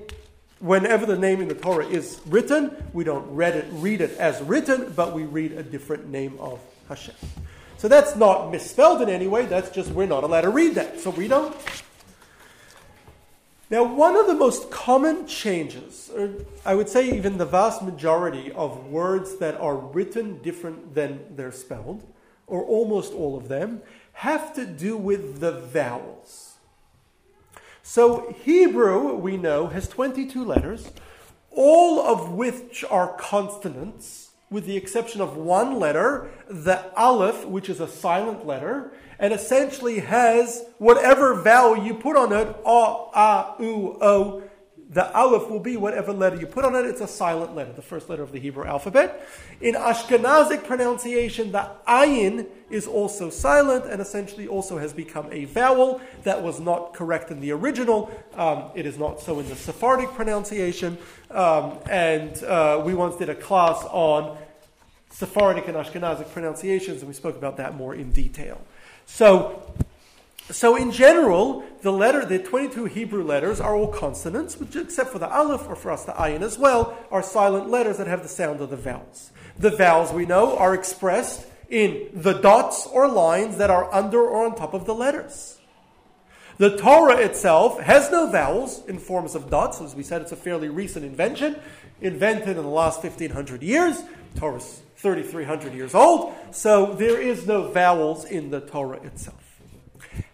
[0.58, 4.40] whenever the name in the Torah is written, we don't read it, read it as
[4.40, 7.14] written, but we read a different name of Hashem.
[7.76, 10.98] So that's not misspelled in any way, that's just we're not allowed to read that,
[10.98, 11.54] so we don't.
[13.68, 16.30] Now, one of the most common changes, or
[16.64, 21.52] I would say even the vast majority of words that are written different than they're
[21.52, 22.02] spelled,
[22.46, 23.82] or almost all of them,
[24.14, 26.54] have to do with the vowels.
[27.82, 30.90] So, Hebrew, we know, has 22 letters,
[31.50, 37.80] all of which are consonants, with the exception of one letter, the Aleph, which is
[37.80, 43.98] a silent letter, and essentially has whatever vowel you put on it, a, a, u,
[44.00, 44.42] o.
[44.94, 46.86] The aleph will be whatever letter you put on it.
[46.86, 49.28] It's a silent letter, the first letter of the Hebrew alphabet.
[49.60, 56.00] In Ashkenazic pronunciation, the ayin is also silent and essentially also has become a vowel.
[56.22, 58.08] That was not correct in the original.
[58.36, 60.96] Um, it is not so in the Sephardic pronunciation.
[61.32, 64.38] Um, and uh, we once did a class on
[65.10, 68.60] Sephardic and Ashkenazic pronunciations, and we spoke about that more in detail.
[69.06, 69.74] So,
[70.50, 75.18] so in general, the letter, the 22 Hebrew letters are all consonants, which, except for
[75.18, 78.28] the aleph, or for us the ayin as well, are silent letters that have the
[78.28, 79.30] sound of the vowels.
[79.58, 84.46] The vowels, we know, are expressed in the dots or lines that are under or
[84.46, 85.58] on top of the letters.
[86.58, 89.80] The Torah itself has no vowels in forms of dots.
[89.80, 91.56] As we said, it's a fairly recent invention,
[92.00, 94.02] invented in the last 1500 years.
[94.36, 99.43] Torah's 3,300 years old, so there is no vowels in the Torah itself.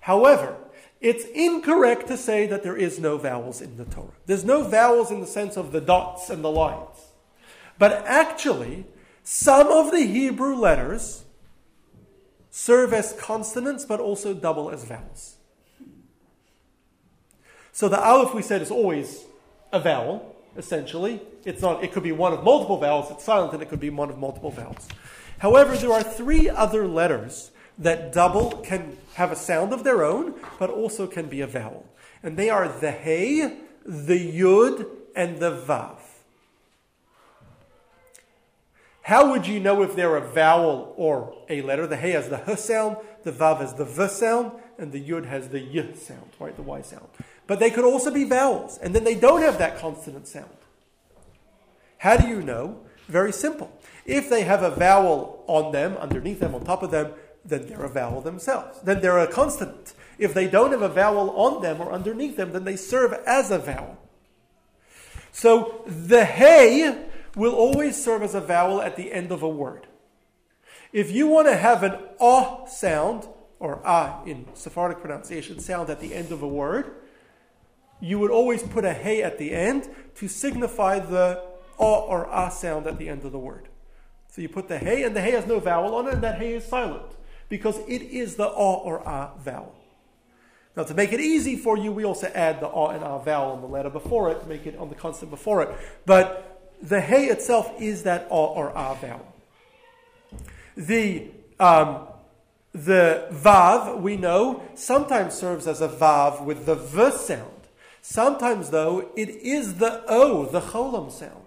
[0.00, 0.56] However,
[1.00, 4.12] it's incorrect to say that there is no vowels in the Torah.
[4.26, 6.96] There's no vowels in the sense of the dots and the lines.
[7.78, 8.84] But actually,
[9.24, 11.24] some of the Hebrew letters
[12.50, 15.36] serve as consonants but also double as vowels.
[17.72, 19.24] So the aleph we said is always
[19.72, 21.22] a vowel, essentially.
[21.46, 23.88] It's not, it could be one of multiple vowels, it's silent, and it could be
[23.88, 24.86] one of multiple vowels.
[25.38, 30.34] However, there are three other letters that double can have a sound of their own,
[30.58, 31.84] but also can be a vowel.
[32.22, 35.98] And they are the Hey, the Yud, and the Vav.
[39.02, 41.86] How would you know if they're a vowel or a letter?
[41.86, 45.26] The Hey has the H sound, the Vav has the V sound, and the Yud
[45.26, 46.56] has the Y sound, right?
[46.56, 47.08] The Y sound.
[47.46, 50.56] But they could also be vowels, and then they don't have that consonant sound.
[51.98, 52.80] How do you know?
[53.08, 53.70] Very simple.
[54.06, 57.12] If they have a vowel on them, underneath them, on top of them,
[57.44, 58.80] then they're a vowel themselves.
[58.82, 59.94] Then they're a consonant.
[60.18, 63.50] If they don't have a vowel on them or underneath them, then they serve as
[63.50, 63.98] a vowel.
[65.32, 69.86] So the hey will always serve as a vowel at the end of a word.
[70.92, 73.28] If you want to have an ah sound,
[73.58, 76.92] or ah in Sephardic pronunciation, sound at the end of a word,
[78.00, 81.42] you would always put a hey at the end to signify the
[81.78, 83.68] ah or ah sound at the end of the word.
[84.28, 86.38] So you put the hey, and the hey has no vowel on it, and that
[86.38, 87.16] hey is silent
[87.50, 89.74] because it is the ah or ah vowel.
[90.76, 93.52] Now, to make it easy for you, we also add the ah and ah vowel
[93.52, 95.68] on the letter before it, make it on the consonant before it.
[96.06, 99.26] But the hey itself is that ah or ah vowel.
[100.74, 101.26] The
[101.58, 102.06] um,
[102.72, 107.60] the vav we know sometimes serves as a vav with the v sound.
[108.02, 111.44] Sometimes, though, it is the O, the cholam sound.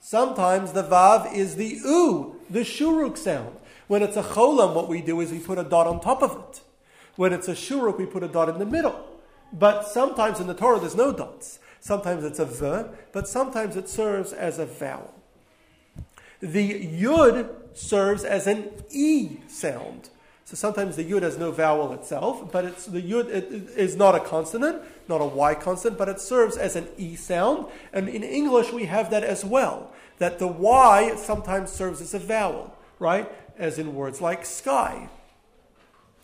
[0.00, 3.56] Sometimes the Vav is the U, the Shuruk sound.
[3.90, 6.30] When it's a cholam, what we do is we put a dot on top of
[6.30, 6.60] it.
[7.16, 9.04] When it's a Shuruk, we put a dot in the middle.
[9.52, 11.58] But sometimes in the Torah, there's no dots.
[11.80, 15.12] Sometimes it's a V, but sometimes it serves as a vowel.
[16.38, 20.10] The Yud serves as an E sound.
[20.44, 23.96] So sometimes the yud has no vowel itself, but it's the yud it, it is
[23.96, 27.66] not a consonant, not a y consonant, but it serves as an e sound.
[27.92, 29.92] And in English we have that as well.
[30.18, 33.28] That the y sometimes serves as a vowel, right?
[33.60, 35.10] As in words like sky,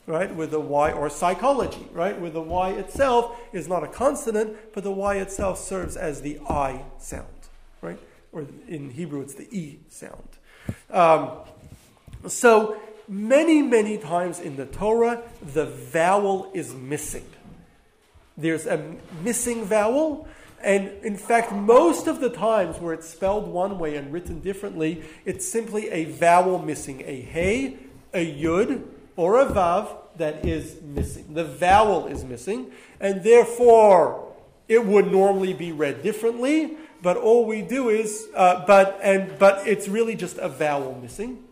[0.06, 0.34] right?
[0.34, 2.18] With the y or psychology, right?
[2.18, 6.40] Where the y itself is not a consonant, but the y itself serves as the
[6.48, 7.26] i sound,
[7.82, 7.98] right?
[8.32, 10.28] Or in Hebrew it's the e sound.
[10.90, 11.30] Um,
[12.26, 17.26] so many, many times in the Torah, the vowel is missing.
[18.36, 20.26] There's a missing vowel,
[20.66, 25.04] and in fact, most of the times where it's spelled one way and written differently,
[25.24, 27.76] it's simply a vowel missing a hey,
[28.12, 28.82] a yud,
[29.14, 31.34] or a vav that is missing.
[31.34, 34.34] The vowel is missing, and therefore
[34.66, 36.76] it would normally be read differently.
[37.00, 41.44] But all we do is, uh, but and but it's really just a vowel missing.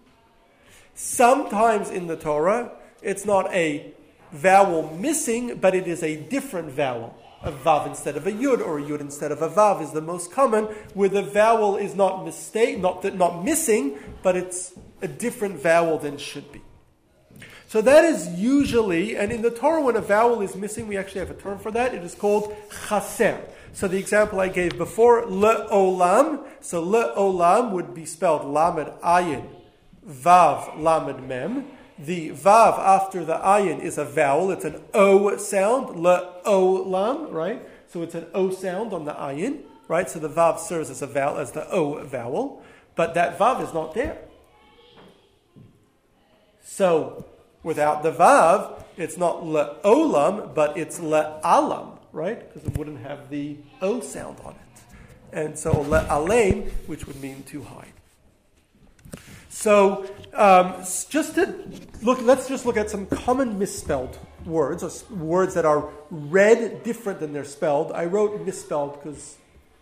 [0.97, 3.93] Sometimes in the Torah, it's not a
[4.33, 7.17] vowel missing, but it is a different vowel.
[7.45, 10.01] A vav instead of a yud, or a yud instead of a vav is the
[10.01, 10.65] most common,
[10.95, 14.73] where the vowel is not mistake, not that not missing, but it's
[15.03, 16.63] a different vowel than should be.
[17.69, 21.21] So that is usually, and in the Torah, when a vowel is missing, we actually
[21.21, 21.93] have a term for that.
[21.93, 22.55] It is called
[22.89, 23.41] chaser.
[23.73, 26.47] So the example I gave before, le'olam.
[26.61, 29.49] So le'olam would be spelled lamed ayin,
[30.07, 31.67] vav lamed mem.
[32.05, 34.51] The vav after the ayin is a vowel.
[34.51, 37.63] It's an o sound, le'olam, right?
[37.89, 40.09] So it's an o sound on the ayin, right?
[40.11, 42.63] So the vav serves as a vowel, as the o vowel,
[42.95, 44.19] but that vav is not there.
[46.63, 47.25] So
[47.65, 52.39] Without the vav, it's not le'olam, but it's le alam, right?
[52.39, 54.83] Because it wouldn't have the o sound on it.
[55.33, 57.89] And so le'alem, which would mean too high.
[59.55, 60.75] So um,
[61.09, 61.55] just to
[62.03, 67.21] look, let's just look at some common misspelled words, or words that are read different
[67.21, 67.93] than they're spelled.
[67.93, 69.37] I wrote misspelled because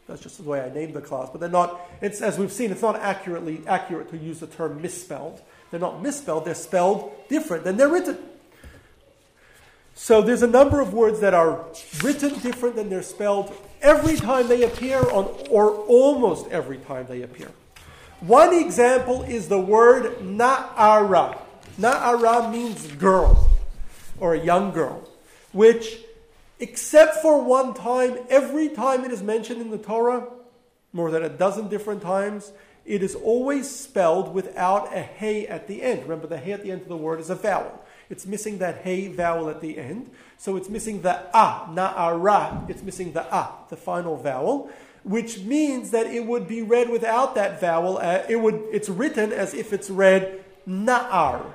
[0.06, 1.80] that's just the way I named the class, but they're not.
[2.02, 5.40] It's as we've seen, it's not accurately accurate to use the term misspelled.
[5.70, 8.18] They're not misspelled, they're spelled different than they're written.
[9.94, 11.64] So there's a number of words that are
[12.04, 17.22] written different than they're spelled every time they appear, on, or almost every time they
[17.22, 17.48] appear.
[18.22, 21.40] One example is the word na'ara.
[21.76, 23.50] Na'ara means girl,
[24.20, 25.08] or a young girl,
[25.50, 25.98] which,
[26.60, 30.28] except for one time, every time it is mentioned in the Torah,
[30.92, 32.52] more than a dozen different times,
[32.84, 36.02] it is always spelled without a hey at the end.
[36.02, 37.84] Remember, the hey at the end of the word is a vowel.
[38.08, 40.10] It's missing that hey vowel at the end.
[40.38, 42.70] So it's missing the a, na'ara.
[42.70, 44.70] It's missing the a, the final vowel,
[45.04, 47.98] which means that it would be read without that vowel.
[47.98, 51.52] Uh, it would, it's written as if it's read na'ar.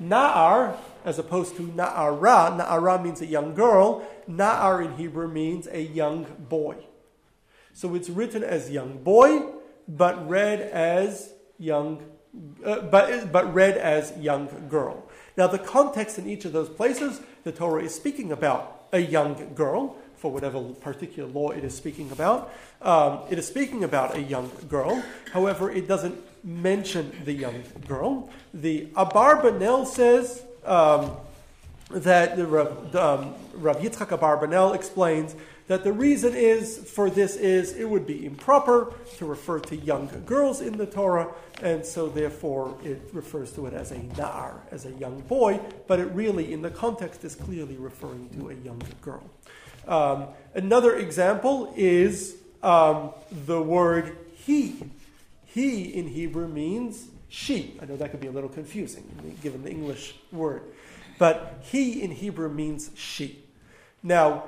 [0.00, 2.58] Na'ar, as opposed to na'ara.
[2.58, 4.06] Na'ara means a young girl.
[4.28, 6.76] Na'ar in Hebrew means a young boy.
[7.72, 9.52] So it's written as young boy
[9.96, 12.02] but read as young,
[12.64, 15.08] uh, but, but read as young girl.
[15.36, 19.54] Now, the context in each of those places, the Torah is speaking about a young
[19.54, 22.52] girl, for whatever particular law it is speaking about.
[22.82, 25.02] Um, it is speaking about a young girl.
[25.32, 28.28] However, it doesn't mention the young girl.
[28.52, 31.16] The Abarbanel says um,
[31.90, 35.34] that the um, Rav Yitzchak Abarbanel explains
[35.68, 40.10] that the reason is for this is it would be improper to refer to young
[40.26, 41.28] girls in the Torah,
[41.62, 46.00] and so therefore it refers to it as a na'ar, as a young boy, but
[46.00, 49.22] it really, in the context, is clearly referring to a young girl.
[49.86, 53.10] Um, another example is um,
[53.46, 54.90] the word he.
[55.46, 57.76] He in Hebrew means she.
[57.80, 60.62] I know that could be a little confusing given the English word,
[61.18, 63.38] but he in Hebrew means she.
[64.02, 64.44] Now,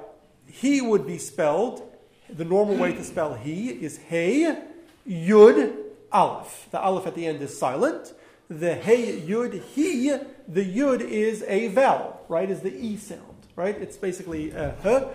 [0.47, 1.83] he would be spelled,
[2.28, 4.62] the normal way to spell he is Hey,
[5.09, 5.74] Yud,
[6.12, 6.68] Aleph.
[6.70, 8.12] The Aleph at the end is silent.
[8.49, 10.11] The Hey, Yud, He,
[10.47, 12.51] the Yud is a vowel, right?
[12.51, 13.74] Is the E sound, right?
[13.74, 15.09] It's basically a H,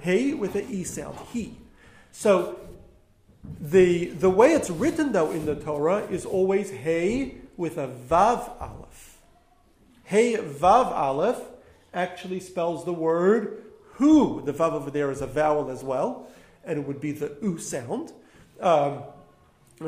[0.00, 1.56] Hey with the E sound, He.
[2.10, 2.58] So
[3.60, 8.60] the, the way it's written, though, in the Torah is always Hey with a Vav
[8.60, 9.18] Aleph.
[10.04, 11.40] Hey Vav Aleph
[11.94, 13.62] actually spells the word
[13.94, 16.26] who, the vav over there is a vowel as well,
[16.64, 18.12] and it would be the u sound.
[18.60, 19.02] Um,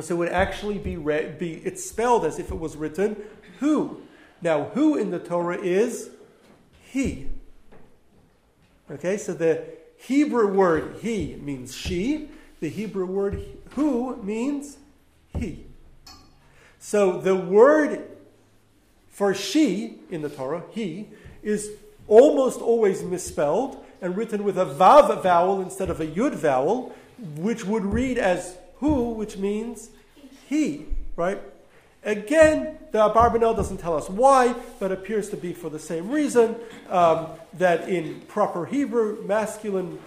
[0.00, 3.16] so it would actually be, be it's spelled as if it was written
[3.60, 4.02] who.
[4.42, 6.10] Now, who in the Torah is
[6.82, 7.28] he.
[8.90, 9.64] Okay, so the
[9.96, 12.28] Hebrew word he means she.
[12.60, 14.78] The Hebrew word who means
[15.38, 15.66] he.
[16.78, 18.14] So the word
[19.14, 21.06] for she in the Torah, he,
[21.40, 21.70] is
[22.08, 26.92] almost always misspelled and written with a vav vowel instead of a yud vowel,
[27.36, 29.90] which would read as who, which means
[30.48, 31.40] he, right?
[32.04, 36.56] Again, the Abarbanel doesn't tell us why, but appears to be for the same reason
[36.90, 39.98] um, that in proper Hebrew, masculine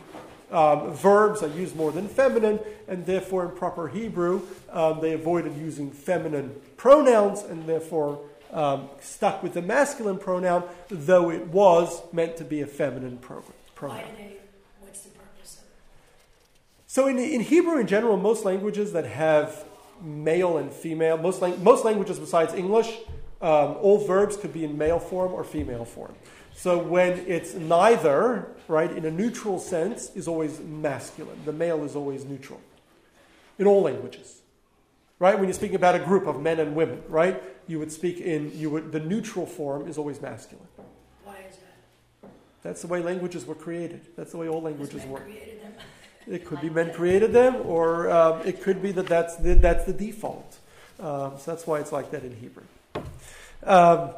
[0.51, 4.41] um, verbs are used more than feminine, and therefore in proper Hebrew,
[4.71, 8.21] um, they avoided using feminine pronouns, and therefore
[8.53, 13.43] um, stuck with the masculine pronoun, though it was meant to be a feminine pro-
[13.75, 14.03] pronoun.
[14.15, 14.37] They,
[14.79, 15.69] what's the purpose of it?
[16.85, 19.65] So in, in Hebrew in general, most languages that have
[20.01, 22.97] male and female, most, lang- most languages besides English,
[23.41, 26.13] um, all verbs could be in male form or female form.
[26.55, 31.39] So when it's neither, right, in a neutral sense, is always masculine.
[31.45, 32.59] The male is always neutral.
[33.59, 34.41] In all languages.
[35.19, 35.35] Right?
[35.35, 37.41] When you're speaking about a group of men and women, right?
[37.67, 40.67] You would speak in you would the neutral form is always masculine.
[41.23, 42.29] Why is that?
[42.61, 44.01] That's the way languages were created.
[44.15, 45.23] That's the way all languages men work.
[45.23, 45.73] created them.
[46.29, 49.85] It could be men created them, or um, it could be that that's the, that's
[49.85, 50.57] the default.
[50.99, 52.63] Um, so that's why it's like that in Hebrew.
[53.63, 54.11] Um,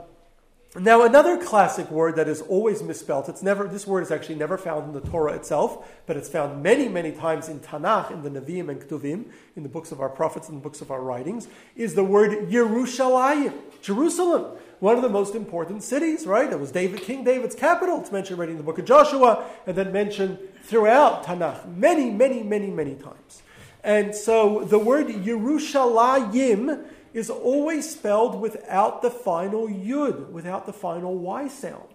[0.75, 3.27] now, another classic word that is always misspelt.
[3.27, 3.67] It's never.
[3.67, 7.11] This word is actually never found in the Torah itself, but it's found many, many
[7.11, 10.59] times in Tanakh, in the Nevi'im and Ketuvim, in the books of our prophets and
[10.59, 11.47] the books of our writings.
[11.75, 16.51] Is the word Yerushalayim, Jerusalem, one of the most important cities, right?
[16.51, 17.99] It was David, King David's capital.
[17.99, 20.37] It's mentioned already in the book of Joshua, and then mentioned
[20.69, 23.41] throughout Tanakh many, many, many, many times.
[23.83, 31.17] And so the word Yerushalayim is always spelled without the final yud, without the final
[31.17, 31.89] y sound.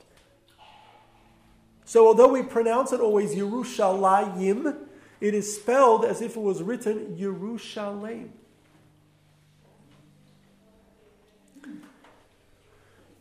[1.85, 4.77] So although we pronounce it always Yerushalayim,
[5.21, 8.31] it is spelled as if it was written Yerushalayim.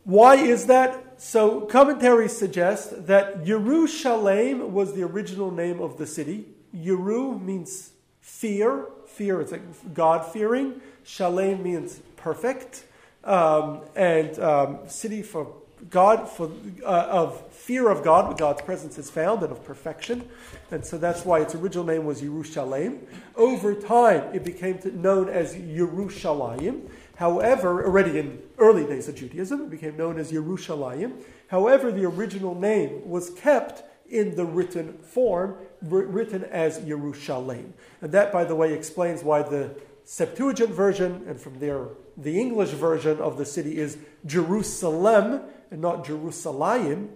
[0.02, 1.13] Why is that?
[1.24, 6.44] So commentaries suggest that Yerushalem was the original name of the city.
[6.76, 8.88] Yeru means fear.
[9.06, 10.82] Fear is like God fearing.
[11.02, 12.84] Shalem means perfect.
[13.24, 15.50] Um, and um, city for
[15.88, 16.50] God, for
[16.84, 20.28] uh, of fear of God, where God's presence is found, and of perfection.
[20.70, 22.98] And so that's why its original name was Yerushalem.
[23.34, 26.90] Over time, it became known as Yerushalayim.
[27.16, 31.22] However, already in early days of Judaism, it became known as Yerushalayim.
[31.48, 37.72] However, the original name was kept in the written form, written as Yerushalem.
[38.00, 42.70] And that, by the way, explains why the Septuagint version, and from there the English
[42.70, 43.96] version of the city is
[44.26, 45.40] Jerusalem
[45.70, 47.10] and not Jerusalem,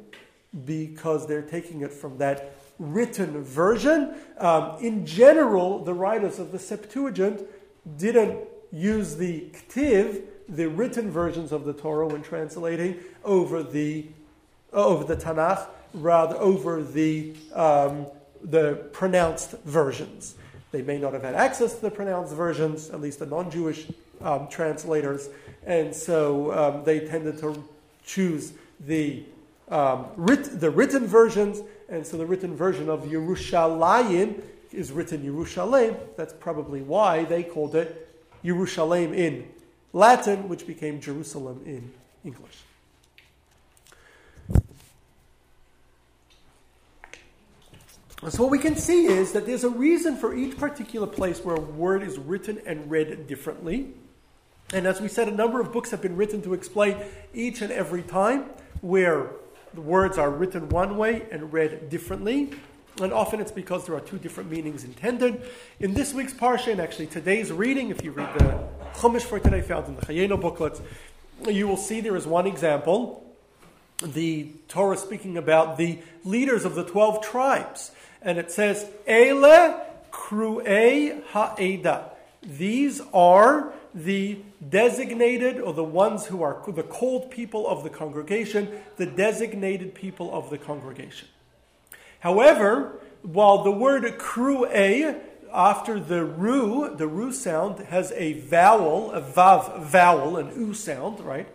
[0.64, 4.14] because they're taking it from that written version.
[4.38, 7.42] Um, in general, the writers of the Septuagint
[7.96, 8.38] didn't
[8.72, 14.06] use the ktiv, the written versions of the Torah, when translating over the
[14.72, 18.06] over the Tanakh, rather over the um,
[18.42, 20.34] the pronounced versions.
[20.70, 23.86] They may not have had access to the pronounced versions, at least the non-Jewish
[24.20, 25.30] um, translators,
[25.64, 27.64] and so um, they tended to
[28.04, 29.24] choose the
[29.68, 34.42] um, writ- the written versions, and so the written version of Yerushalayim
[34.72, 35.96] is written Yerushalem.
[36.16, 38.07] That's probably why they called it
[38.44, 39.48] Yerushalem in
[39.92, 41.92] Latin, which became Jerusalem in
[42.24, 42.58] English.
[48.30, 51.54] So what we can see is that there's a reason for each particular place where
[51.54, 53.94] a word is written and read differently.
[54.72, 56.96] And as we said, a number of books have been written to explain
[57.32, 58.46] each and every time
[58.80, 59.30] where
[59.72, 62.50] the words are written one way and read differently.
[63.00, 65.42] And often it's because there are two different meanings intended.
[65.78, 69.60] In this week's Parsha, and actually today's reading, if you read the Chumash for today
[69.60, 70.80] found in the Chayenu booklets,
[71.48, 73.24] you will see there is one example.
[74.02, 77.92] The Torah speaking about the leaders of the 12 tribes.
[78.20, 79.80] And it says, Ele
[80.10, 82.10] Kru'ei Ha'eda.
[82.42, 88.68] These are the designated, or the ones who are the called people of the congregation,
[88.96, 91.28] the designated people of the congregation.
[92.20, 95.20] However, while the word kru'e,
[95.52, 101.20] after the ru, the ru sound, has a vowel, a vav vowel, an u sound,
[101.20, 101.48] right?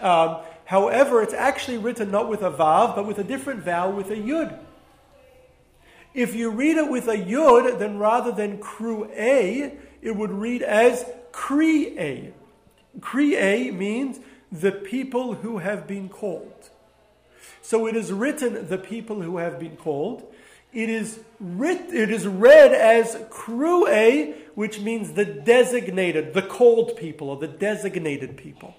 [0.00, 4.10] Um, however, it's actually written not with a vav, but with a different vowel, with
[4.10, 4.58] a yud.
[6.14, 11.04] If you read it with a yud, then rather than kru'e, it would read as
[11.32, 12.32] kri'e.
[13.00, 16.70] Kri'e means the people who have been called.
[17.68, 20.24] So it is written, the people who have been called.
[20.72, 27.28] It is, writ, it is read as kru'e, which means the designated, the called people,
[27.28, 28.74] or the designated people.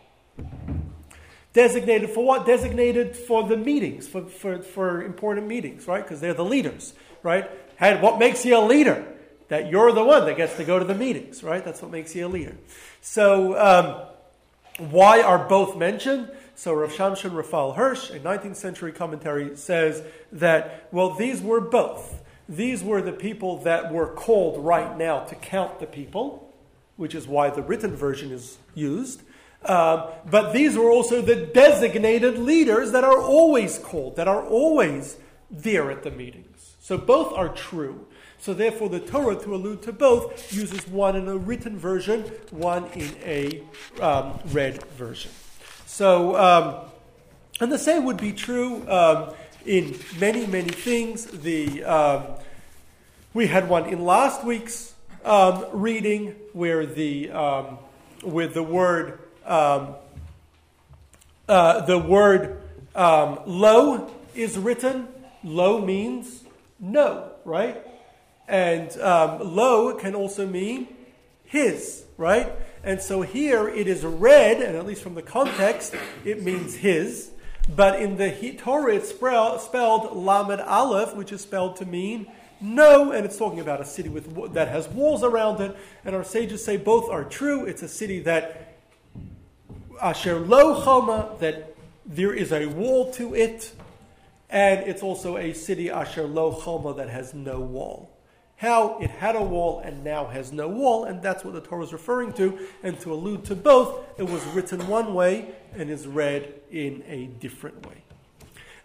[1.54, 2.48] Designated for what?
[2.48, 6.04] Designated for the meetings, for, for, for important meetings, right?
[6.04, 7.48] Because they're the leaders, right?
[7.80, 9.06] And what makes you a leader?
[9.50, 11.64] That you're the one that gets to go to the meetings, right?
[11.64, 12.56] That's what makes you a leader.
[13.02, 16.32] So, um, why are both mentioned?
[16.60, 20.04] So Rav Shimshon Raphael Hirsch, a 19th century commentary, says
[20.34, 22.22] that, well, these were both.
[22.50, 26.54] These were the people that were called right now to count the people,
[26.98, 29.22] which is why the written version is used.
[29.64, 35.16] Um, but these were also the designated leaders that are always called, that are always
[35.50, 36.76] there at the meetings.
[36.82, 38.06] So both are true.
[38.38, 42.88] So therefore, the Torah, to allude to both, uses one in a written version, one
[42.88, 43.64] in a
[44.02, 45.32] um, read version.
[45.90, 46.76] So, um,
[47.60, 49.34] and the same would be true um,
[49.66, 51.26] in many, many things.
[51.26, 52.24] The um,
[53.34, 54.94] we had one in last week's
[55.26, 57.80] um, reading where the um,
[58.24, 59.96] with the word uh,
[61.48, 62.62] the word
[62.96, 65.08] lo is written.
[65.44, 66.44] Lo means
[66.80, 67.84] no, right?
[68.48, 70.88] And um, lo can also mean
[71.46, 72.54] his, right?
[72.84, 77.32] And so here it is read, and at least from the context, it means his.
[77.76, 82.28] But in the Torah, it's spelled Lamed Aleph, which is spelled to mean
[82.62, 85.78] no, and it's talking about a city with, that has walls around it.
[86.04, 87.66] And our sages say both are true.
[87.66, 88.78] It's a city that
[90.02, 91.76] Asher Lo Choma, that
[92.06, 93.72] there is a wall to it,
[94.50, 98.19] and it's also a city Asher Lo Choma that has no wall
[98.60, 101.86] how it had a wall and now has no wall, and that's what the Torah
[101.86, 102.60] is referring to.
[102.84, 107.28] And to allude to both, it was written one way and is read in a
[107.40, 108.04] different way.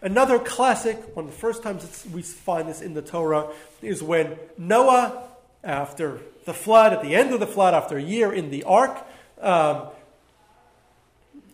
[0.01, 3.49] Another classic, one of the first times we find this in the Torah,
[3.81, 5.23] is when Noah,
[5.61, 9.05] after the flood, at the end of the flood, after a year in the ark,
[9.41, 9.87] um,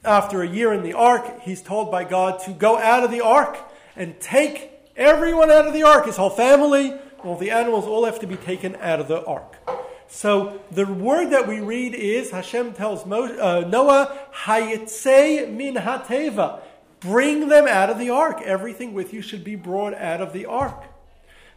[0.05, 3.21] after a year in the ark, he's told by God to go out of the
[3.21, 3.57] ark
[3.95, 6.93] and take everyone out of the ark, his whole family,
[7.23, 9.57] all the animals all have to be taken out of the ark.
[10.07, 16.61] So the word that we read is Hashem tells Mo, uh, Noah, Hayetze min hateva.
[16.99, 18.41] Bring them out of the ark.
[18.43, 20.83] Everything with you should be brought out of the ark.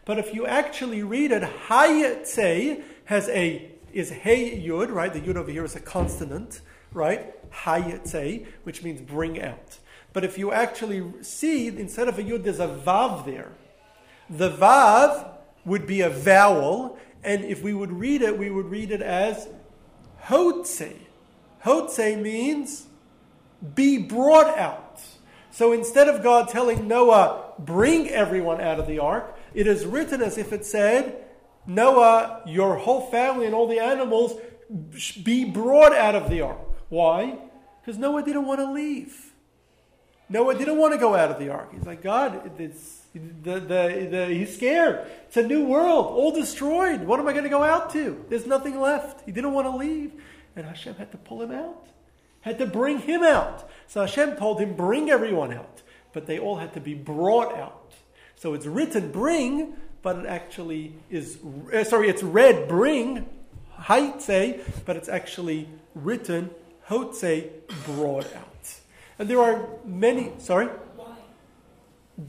[0.05, 5.13] But if you actually read it, Hayetze has a is hey yud, right?
[5.13, 6.61] The yud over here is a consonant,
[6.93, 7.51] right?
[7.53, 9.79] Hayetze, which means bring out.
[10.13, 13.53] But if you actually see, instead of a yud, there's a vav there.
[14.31, 15.34] The vav
[15.65, 19.49] would be a vowel, and if we would read it, we would read it as
[20.25, 20.97] hotse.
[21.65, 22.87] Hotse means
[23.75, 25.01] be brought out.
[25.51, 30.21] So instead of God telling Noah, bring everyone out of the ark, it is written
[30.21, 31.25] as if it said,
[31.67, 34.35] Noah, your whole family and all the animals
[35.23, 36.59] be brought out of the ark.
[36.89, 37.39] Why?
[37.81, 39.33] Because Noah didn't want to leave.
[40.29, 41.73] Noah didn't want to go out of the ark.
[41.73, 45.07] He's like, God, it's the, the, the, he's scared.
[45.27, 47.03] It's a new world, all destroyed.
[47.05, 48.25] What am I going to go out to?
[48.29, 49.25] There's nothing left.
[49.25, 50.13] He didn't want to leave.
[50.57, 51.87] And Hashem had to pull him out,
[52.43, 53.69] had to bring him out.
[53.87, 55.83] So Hashem told him, bring everyone out.
[56.13, 57.93] But they all had to be brought out.
[58.37, 61.39] So it's written, bring, but it actually is,
[61.73, 63.27] uh, sorry, it's read, bring,
[63.81, 66.51] haitse, but it's actually written,
[66.89, 67.51] hotse,
[67.87, 68.75] brought out.
[69.19, 70.69] And there are many, sorry?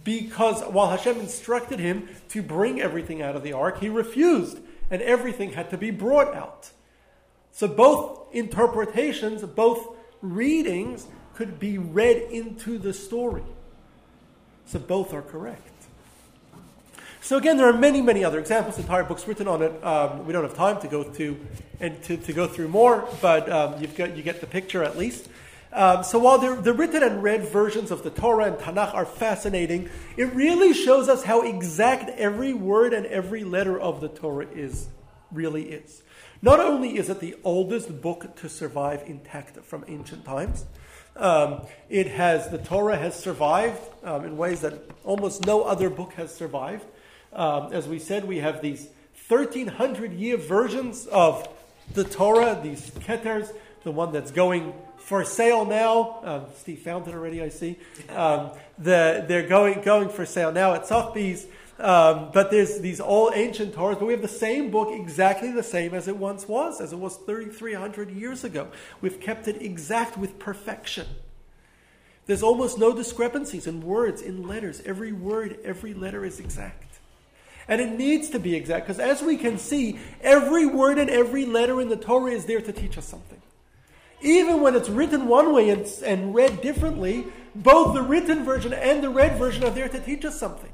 [0.03, 4.59] Because while Hashem instructed him to bring everything out of the ark, he refused,
[4.89, 6.71] and everything had to be brought out.
[7.51, 13.43] So both interpretations, both readings could be read into the story.
[14.65, 15.61] So both are correct.
[17.21, 19.83] So again, there are many, many other examples, entire books written on it.
[19.83, 21.39] Um, we don't have time to go to
[21.79, 24.97] and to, to go through more, but um, you've got, you get the picture at
[24.97, 25.27] least.
[25.76, 29.89] Um, so while the, written and read versions of the Torah and Tanakh are fascinating,
[30.15, 34.88] it really shows us how exact every word and every letter of the Torah is,
[35.34, 36.01] really is.
[36.41, 40.63] Not only is it the oldest book to survive intact from ancient times,
[41.17, 46.13] um, it has the Torah has survived um, in ways that almost no other book
[46.13, 46.86] has survived.
[47.34, 48.88] Um, as we said, we have these
[49.28, 51.49] 1300 year versions of
[51.93, 53.51] the Torah, these keters,
[53.84, 54.73] the one that's going
[55.06, 56.20] for sale now.
[56.24, 57.78] Um, Steve found it already, I see.
[58.10, 58.49] Um,
[58.80, 61.45] the, they're going, going for sale now at Sotheby's.
[61.78, 65.62] Um, but there's these old ancient Torahs, but we have the same book exactly the
[65.62, 68.70] same as it once was, as it was 3,300 years ago.
[68.99, 71.06] We've kept it exact with perfection.
[72.26, 74.82] There's almost no discrepancies in words, in letters.
[74.86, 76.97] Every word, every letter is exact.
[77.68, 81.45] And it needs to be exact, because as we can see, every word and every
[81.45, 83.41] letter in the Torah is there to teach us something.
[84.26, 89.03] Even when it's written one way and, and read differently, both the written version and
[89.03, 90.71] the read version are there to teach us something.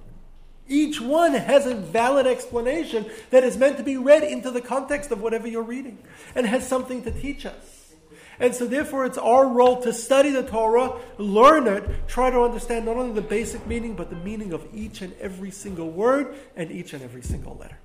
[0.70, 5.12] Each one has a valid explanation that is meant to be read into the context
[5.12, 5.98] of whatever you're reading
[6.34, 7.94] and has something to teach us.
[8.40, 12.86] And so, therefore, it's our role to study the Torah, learn it, try to understand
[12.86, 16.72] not only the basic meaning, but the meaning of each and every single word and
[16.72, 17.78] each and every single letter.